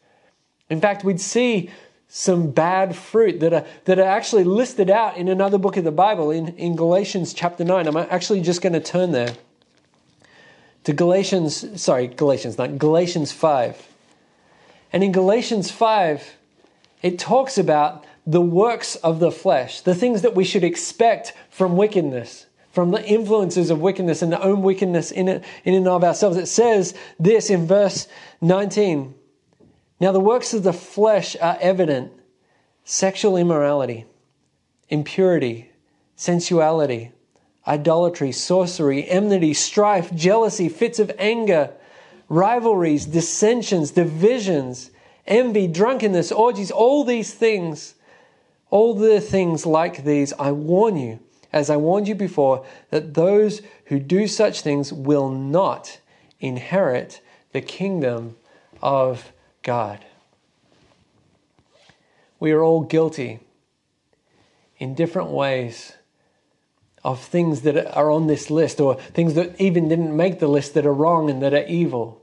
In 0.68 0.82
fact, 0.82 1.04
we'd 1.04 1.22
see 1.22 1.70
some 2.08 2.50
bad 2.50 2.96
fruit 2.96 3.40
that 3.42 3.54
are, 3.54 3.66
that 3.86 4.00
are 4.00 4.10
actually 4.10 4.46
listed 4.46 4.90
out 4.90 5.16
in 5.16 5.28
another 5.28 5.60
book 5.60 5.78
of 5.78 5.84
the 5.84 5.92
Bible, 5.92 6.32
in, 6.32 6.48
in 6.58 6.76
Galatians 6.76 7.36
chapter 7.36 7.64
9. 7.64 7.88
I'm 7.88 7.98
actually 7.98 8.42
just 8.42 8.64
going 8.64 8.74
to 8.74 8.80
turn 8.80 9.12
there 9.12 9.36
to 10.84 10.94
Galatians, 10.94 11.82
sorry, 11.82 12.08
Galatians, 12.08 12.58
not 12.58 12.78
Galatians 12.78 13.32
5. 13.32 13.88
And 14.92 15.04
in 15.04 15.12
Galatians 15.12 15.72
5, 15.72 16.36
it 17.02 17.18
talks 17.20 17.58
about 17.58 18.06
the 18.26 18.42
works 18.42 18.96
of 18.98 19.20
the 19.20 19.32
flesh, 19.32 19.82
the 19.82 19.96
things 19.96 20.22
that 20.22 20.36
we 20.36 20.44
should 20.44 20.64
expect 20.64 21.34
from 21.50 21.78
wickedness, 21.78 22.46
from 22.72 22.92
the 22.92 23.06
influences 23.06 23.70
of 23.70 23.82
wickedness 23.82 24.22
and 24.22 24.32
the 24.32 24.42
own 24.42 24.62
wickedness 24.62 25.12
in, 25.12 25.28
it, 25.28 25.44
in 25.64 25.74
and 25.74 25.88
of 25.88 26.04
ourselves. 26.04 26.38
It 26.38 26.48
says 26.48 26.94
this 27.20 27.50
in 27.50 27.66
verse 27.66 28.08
19. 28.42 29.14
Now, 30.00 30.12
the 30.12 30.20
works 30.20 30.54
of 30.54 30.64
the 30.64 30.74
flesh 30.74 31.36
are 31.40 31.58
evident 31.62 32.12
sexual 32.84 33.38
immorality, 33.38 34.06
impurity, 34.90 35.72
sensuality, 36.16 37.13
idolatry, 37.68 38.32
sorcery, 38.32 39.08
enmity, 39.08 39.54
strife, 39.54 40.14
jealousy, 40.14 40.70
fits 40.70 41.00
of 41.00 41.12
anger, 41.18 41.72
rivalries, 42.30 43.06
dissensions, 43.06 43.92
divisions, 43.92 44.92
envy, 45.26 45.68
drunkenness, 45.68 46.32
orgies, 46.32 46.72
all 46.72 47.04
these 47.04 47.34
things, 47.34 47.96
all 48.70 48.94
the 48.94 49.22
things 49.22 49.66
like 49.66 50.04
these, 50.04 50.34
I 50.34 50.52
warn 50.52 50.98
you, 50.98 51.20
as 51.52 51.70
I 51.70 51.78
warned 51.78 52.08
you 52.08 52.16
before, 52.16 52.66
that 52.90 53.14
those 53.14 53.62
who 53.86 54.00
do 54.00 54.28
such 54.28 54.62
things 54.62 54.92
will 54.92 55.30
not 55.30 56.00
inherit 56.40 57.22
the 57.52 57.62
kingdom 57.62 58.36
of 58.82 59.32
God. 59.62 60.04
We 62.40 62.52
are 62.52 62.64
all 62.64 62.82
guilty 62.82 63.40
in 64.80 64.96
different 64.96 65.30
ways 65.30 65.94
of 67.04 67.22
things 67.22 67.62
that 67.62 67.96
are 67.96 68.10
on 68.10 68.28
this 68.28 68.50
list 68.50 68.80
or 68.80 68.96
things 68.96 69.34
that 69.34 69.60
even 69.60 69.90
didn't 69.90 70.16
make 70.16 70.40
the 70.40 70.48
list 70.48 70.74
that 70.74 70.86
are 70.86 70.94
wrong 70.94 71.30
and 71.30 71.42
that 71.42 71.54
are 71.54 71.66
evil. 71.66 72.22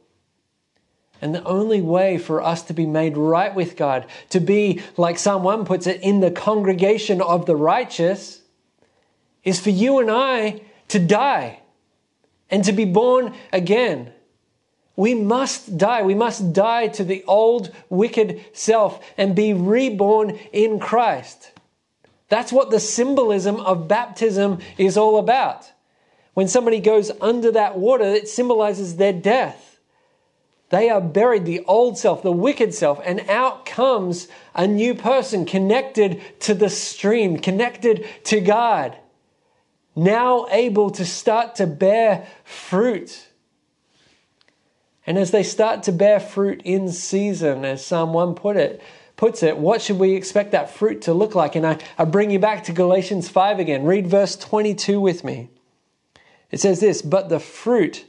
And 1.22 1.34
the 1.34 1.44
only 1.44 1.82
way 1.82 2.16
for 2.16 2.42
us 2.42 2.62
to 2.62 2.72
be 2.72 2.86
made 2.86 3.16
right 3.16 3.54
with 3.54 3.76
God, 3.76 4.06
to 4.30 4.40
be, 4.40 4.80
like 4.96 5.18
Psalm 5.18 5.42
1 5.42 5.66
puts 5.66 5.86
it, 5.86 6.00
in 6.00 6.20
the 6.20 6.30
congregation 6.30 7.20
of 7.20 7.44
the 7.44 7.56
righteous, 7.56 8.40
is 9.44 9.60
for 9.60 9.70
you 9.70 9.98
and 9.98 10.10
I 10.10 10.62
to 10.88 10.98
die 10.98 11.60
and 12.48 12.64
to 12.64 12.72
be 12.72 12.86
born 12.86 13.34
again. 13.52 14.12
We 14.96 15.14
must 15.14 15.78
die. 15.78 16.02
We 16.02 16.14
must 16.14 16.52
die 16.52 16.88
to 16.88 17.04
the 17.04 17.22
old 17.24 17.70
wicked 17.88 18.44
self 18.52 19.02
and 19.16 19.36
be 19.36 19.52
reborn 19.52 20.38
in 20.52 20.78
Christ. 20.78 21.52
That's 22.30 22.52
what 22.52 22.70
the 22.70 22.80
symbolism 22.80 23.56
of 23.56 23.88
baptism 23.88 24.60
is 24.78 24.96
all 24.96 25.18
about. 25.18 25.70
When 26.32 26.48
somebody 26.48 26.80
goes 26.80 27.10
under 27.20 27.50
that 27.52 27.76
water, 27.76 28.04
it 28.04 28.28
symbolizes 28.28 28.96
their 28.96 29.12
death. 29.12 29.78
They 30.70 30.88
are 30.88 31.00
buried, 31.00 31.44
the 31.44 31.64
old 31.64 31.98
self, 31.98 32.22
the 32.22 32.30
wicked 32.30 32.72
self, 32.72 33.00
and 33.04 33.28
out 33.28 33.66
comes 33.66 34.28
a 34.54 34.68
new 34.68 34.94
person 34.94 35.44
connected 35.44 36.22
to 36.42 36.54
the 36.54 36.70
stream, 36.70 37.36
connected 37.36 38.06
to 38.24 38.40
God, 38.40 38.96
now 39.96 40.46
able 40.52 40.90
to 40.90 41.04
start 41.04 41.56
to 41.56 41.66
bear 41.66 42.28
fruit. 42.44 43.26
And 45.04 45.18
as 45.18 45.32
they 45.32 45.42
start 45.42 45.82
to 45.84 45.92
bear 45.92 46.20
fruit 46.20 46.62
in 46.64 46.90
season, 46.90 47.64
as 47.64 47.84
Psalm 47.84 48.12
1 48.12 48.36
put 48.36 48.56
it, 48.56 48.80
puts 49.20 49.42
it, 49.42 49.58
what 49.58 49.82
should 49.82 49.98
we 49.98 50.14
expect 50.14 50.50
that 50.52 50.70
fruit 50.70 51.02
to 51.02 51.12
look 51.12 51.34
like? 51.34 51.54
And 51.54 51.66
I, 51.66 51.78
I 51.98 52.06
bring 52.06 52.30
you 52.30 52.38
back 52.38 52.64
to 52.64 52.72
Galatians 52.72 53.28
5 53.28 53.58
again. 53.58 53.84
Read 53.84 54.06
verse 54.06 54.34
22 54.34 54.98
with 54.98 55.24
me. 55.24 55.50
It 56.50 56.58
says 56.58 56.80
this, 56.80 57.02
but 57.02 57.28
the 57.28 57.38
fruit 57.38 58.06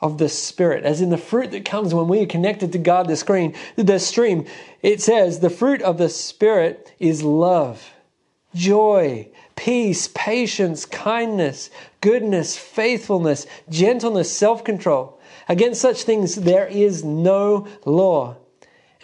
of 0.00 0.16
the 0.16 0.30
Spirit, 0.30 0.84
as 0.84 1.02
in 1.02 1.10
the 1.10 1.18
fruit 1.18 1.50
that 1.50 1.66
comes 1.66 1.92
when 1.92 2.08
we 2.08 2.22
are 2.22 2.26
connected 2.26 2.72
to 2.72 2.78
God, 2.78 3.06
the 3.06 3.16
screen, 3.16 3.54
the 3.76 3.98
stream, 3.98 4.46
it 4.80 5.02
says, 5.02 5.40
the 5.40 5.50
fruit 5.50 5.82
of 5.82 5.98
the 5.98 6.08
Spirit 6.08 6.90
is 6.98 7.22
love, 7.22 7.92
joy, 8.54 9.28
peace, 9.56 10.08
patience, 10.14 10.86
kindness, 10.86 11.68
goodness, 12.00 12.56
faithfulness, 12.56 13.46
gentleness, 13.68 14.34
self 14.34 14.64
control. 14.64 15.20
Against 15.50 15.82
such 15.82 16.04
things 16.04 16.34
there 16.34 16.66
is 16.66 17.04
no 17.04 17.68
law. 17.84 18.38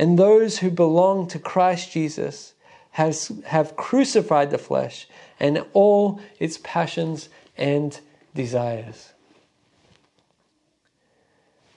And 0.02 0.18
those 0.18 0.58
who 0.58 0.68
belong 0.68 1.28
to 1.28 1.38
Christ 1.38 1.92
Jesus 1.92 2.54
has, 2.90 3.30
have 3.46 3.76
crucified 3.76 4.50
the 4.50 4.58
flesh 4.58 5.06
and 5.38 5.64
all 5.74 6.20
its 6.40 6.58
passions 6.64 7.28
and 7.56 8.00
desires. 8.34 9.12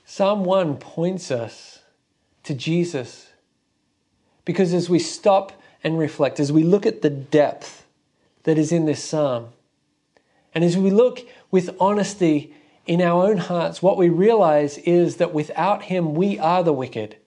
Psalm 0.07 0.43
1 0.43 0.77
points 0.77 1.29
us 1.29 1.81
to 2.45 2.55
Jesus 2.55 3.27
because 4.43 4.73
as 4.73 4.89
we 4.89 4.97
stop 4.97 5.61
and 5.83 5.99
reflect, 5.99 6.39
as 6.39 6.51
we 6.51 6.63
look 6.63 6.87
at 6.87 7.03
the 7.03 7.11
depth 7.11 7.85
that 8.41 8.57
is 8.57 8.71
in 8.71 8.87
this 8.87 9.03
psalm, 9.03 9.49
and 10.51 10.63
as 10.63 10.75
we 10.75 10.89
look 10.89 11.19
with 11.51 11.75
honesty 11.79 12.55
in 12.87 13.03
our 13.03 13.27
own 13.27 13.37
hearts, 13.37 13.83
what 13.83 13.97
we 13.97 14.09
realize 14.09 14.79
is 14.79 15.17
that 15.17 15.31
without 15.31 15.83
Him, 15.83 16.15
we 16.15 16.39
are 16.39 16.63
the 16.63 16.73
wicked. 16.73 17.17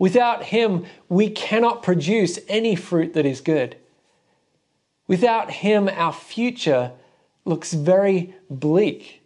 Without 0.00 0.44
Him, 0.44 0.86
we 1.10 1.28
cannot 1.28 1.82
produce 1.82 2.38
any 2.48 2.74
fruit 2.74 3.12
that 3.12 3.26
is 3.26 3.42
good. 3.42 3.76
Without 5.06 5.50
Him, 5.50 5.90
our 5.90 6.12
future 6.12 6.92
looks 7.44 7.74
very 7.74 8.34
bleak. 8.48 9.20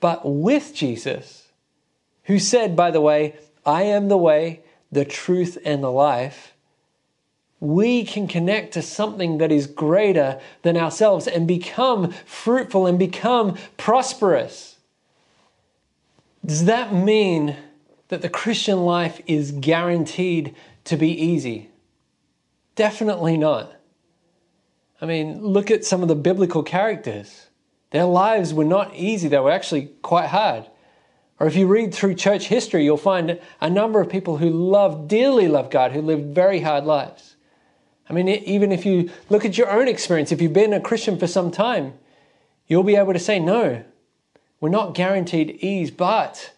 But 0.00 0.22
with 0.24 0.74
Jesus, 0.74 1.48
who 2.24 2.38
said, 2.38 2.74
by 2.74 2.90
the 2.90 3.02
way, 3.02 3.36
I 3.66 3.82
am 3.82 4.08
the 4.08 4.16
way, 4.16 4.62
the 4.90 5.04
truth, 5.04 5.58
and 5.62 5.84
the 5.84 5.92
life, 5.92 6.54
we 7.60 8.02
can 8.02 8.26
connect 8.26 8.72
to 8.72 8.82
something 8.82 9.36
that 9.38 9.52
is 9.52 9.66
greater 9.66 10.40
than 10.62 10.78
ourselves 10.78 11.28
and 11.28 11.46
become 11.46 12.12
fruitful 12.24 12.86
and 12.86 12.98
become 12.98 13.58
prosperous. 13.76 14.76
Does 16.44 16.64
that 16.64 16.94
mean 16.94 17.56
that 18.12 18.20
the 18.20 18.28
Christian 18.28 18.84
life 18.84 19.22
is 19.26 19.52
guaranteed 19.52 20.54
to 20.84 20.98
be 20.98 21.08
easy? 21.08 21.70
Definitely 22.74 23.38
not. 23.38 23.72
I 25.00 25.06
mean, 25.06 25.42
look 25.42 25.70
at 25.70 25.86
some 25.86 26.02
of 26.02 26.08
the 26.08 26.14
biblical 26.14 26.62
characters. 26.62 27.46
Their 27.88 28.04
lives 28.04 28.52
were 28.52 28.66
not 28.66 28.94
easy, 28.94 29.28
they 29.28 29.38
were 29.38 29.50
actually 29.50 29.92
quite 30.02 30.26
hard. 30.26 30.66
Or 31.40 31.46
if 31.46 31.56
you 31.56 31.66
read 31.66 31.94
through 31.94 32.16
church 32.16 32.48
history, 32.48 32.84
you'll 32.84 32.98
find 32.98 33.40
a 33.62 33.70
number 33.70 33.98
of 34.02 34.10
people 34.10 34.36
who 34.36 34.50
love, 34.50 35.08
dearly 35.08 35.48
love 35.48 35.70
God, 35.70 35.92
who 35.92 36.02
lived 36.02 36.34
very 36.34 36.60
hard 36.60 36.84
lives. 36.84 37.36
I 38.10 38.12
mean, 38.12 38.28
even 38.28 38.72
if 38.72 38.84
you 38.84 39.08
look 39.30 39.46
at 39.46 39.56
your 39.56 39.70
own 39.70 39.88
experience, 39.88 40.30
if 40.30 40.42
you've 40.42 40.52
been 40.52 40.74
a 40.74 40.80
Christian 40.80 41.18
for 41.18 41.26
some 41.26 41.50
time, 41.50 41.94
you'll 42.66 42.82
be 42.82 42.96
able 42.96 43.14
to 43.14 43.18
say, 43.18 43.38
no, 43.38 43.82
we're 44.60 44.68
not 44.68 44.94
guaranteed 44.94 45.52
ease, 45.62 45.90
but 45.90 46.52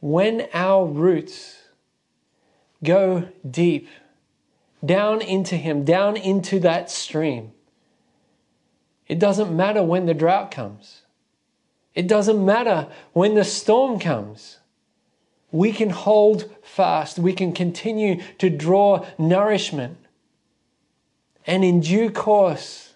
when 0.00 0.48
our 0.52 0.86
roots 0.86 1.58
go 2.84 3.28
deep, 3.48 3.88
down 4.84 5.20
into 5.20 5.56
Him, 5.56 5.84
down 5.84 6.16
into 6.16 6.60
that 6.60 6.90
stream, 6.90 7.52
it 9.06 9.18
doesn't 9.18 9.54
matter 9.54 9.82
when 9.82 10.06
the 10.06 10.14
drought 10.14 10.50
comes. 10.50 11.02
It 11.94 12.06
doesn't 12.06 12.44
matter 12.44 12.88
when 13.12 13.34
the 13.34 13.44
storm 13.44 13.98
comes 13.98 14.58
we 15.50 15.72
can 15.72 15.90
hold 15.90 16.50
fast. 16.62 17.18
We 17.18 17.32
can 17.32 17.52
continue 17.52 18.22
to 18.38 18.50
draw 18.50 19.06
nourishment. 19.16 19.98
And 21.46 21.64
in 21.64 21.80
due 21.80 22.10
course, 22.10 22.94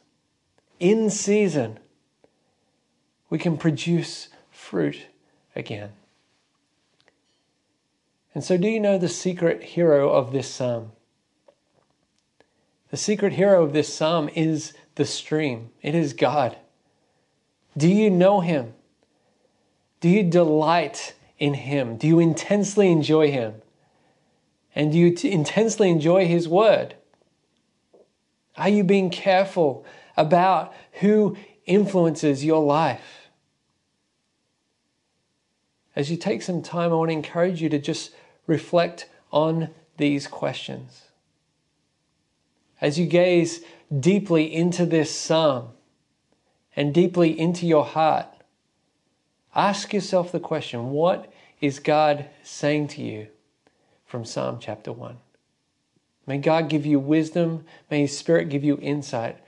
in 0.78 1.08
season, 1.08 1.78
we 3.30 3.38
can 3.38 3.56
produce 3.56 4.28
fruit 4.50 5.06
again. 5.56 5.90
And 8.34 8.42
so, 8.42 8.56
do 8.56 8.68
you 8.68 8.80
know 8.80 8.98
the 8.98 9.08
secret 9.08 9.62
hero 9.62 10.10
of 10.10 10.32
this 10.32 10.48
psalm? 10.48 10.92
The 12.90 12.96
secret 12.96 13.34
hero 13.34 13.62
of 13.62 13.72
this 13.72 13.92
psalm 13.92 14.28
is 14.34 14.72
the 14.94 15.04
stream, 15.04 15.70
it 15.80 15.94
is 15.94 16.12
God. 16.12 16.56
Do 17.76 17.88
you 17.88 18.10
know 18.10 18.40
Him? 18.40 18.74
Do 20.00 20.08
you 20.08 20.22
delight 20.22 21.14
in 21.38 21.54
Him? 21.54 21.96
Do 21.96 22.06
you 22.06 22.18
intensely 22.18 22.90
enjoy 22.90 23.30
Him? 23.30 23.54
And 24.74 24.92
do 24.92 24.98
you 24.98 25.14
t- 25.14 25.30
intensely 25.30 25.90
enjoy 25.90 26.26
His 26.26 26.48
Word? 26.48 26.94
Are 28.56 28.68
you 28.68 28.84
being 28.84 29.10
careful 29.10 29.86
about 30.16 30.74
who 31.00 31.36
influences 31.64 32.44
your 32.44 32.62
life? 32.62 33.30
As 35.94 36.10
you 36.10 36.16
take 36.16 36.42
some 36.42 36.62
time, 36.62 36.92
I 36.92 36.96
want 36.96 37.10
to 37.10 37.14
encourage 37.14 37.60
you 37.62 37.68
to 37.70 37.78
just 37.78 38.12
reflect 38.46 39.08
on 39.30 39.70
these 39.96 40.26
questions. 40.26 41.02
As 42.80 42.98
you 42.98 43.06
gaze 43.06 43.60
deeply 43.96 44.52
into 44.52 44.84
this 44.84 45.14
psalm 45.14 45.70
and 46.74 46.92
deeply 46.92 47.38
into 47.38 47.66
your 47.66 47.84
heart, 47.84 48.26
ask 49.54 49.92
yourself 49.92 50.32
the 50.32 50.40
question 50.40 50.90
what 50.90 51.32
is 51.60 51.78
God 51.78 52.26
saying 52.42 52.88
to 52.88 53.02
you 53.02 53.28
from 54.04 54.24
Psalm 54.24 54.58
chapter 54.60 54.92
1? 54.92 55.16
May 56.26 56.38
God 56.38 56.68
give 56.68 56.86
you 56.86 56.98
wisdom. 56.98 57.64
May 57.90 58.02
His 58.02 58.16
Spirit 58.16 58.48
give 58.48 58.64
you 58.64 58.78
insight 58.80 59.38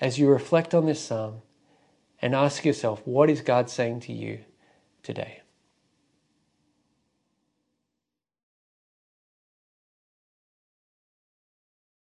as 0.00 0.18
you 0.18 0.28
reflect 0.28 0.74
on 0.74 0.86
this 0.86 1.00
psalm 1.00 1.42
and 2.20 2.34
ask 2.34 2.64
yourself, 2.64 3.00
what 3.06 3.30
is 3.30 3.40
God 3.40 3.70
saying 3.70 4.00
to 4.00 4.12
you 4.12 4.40
today? 5.02 5.40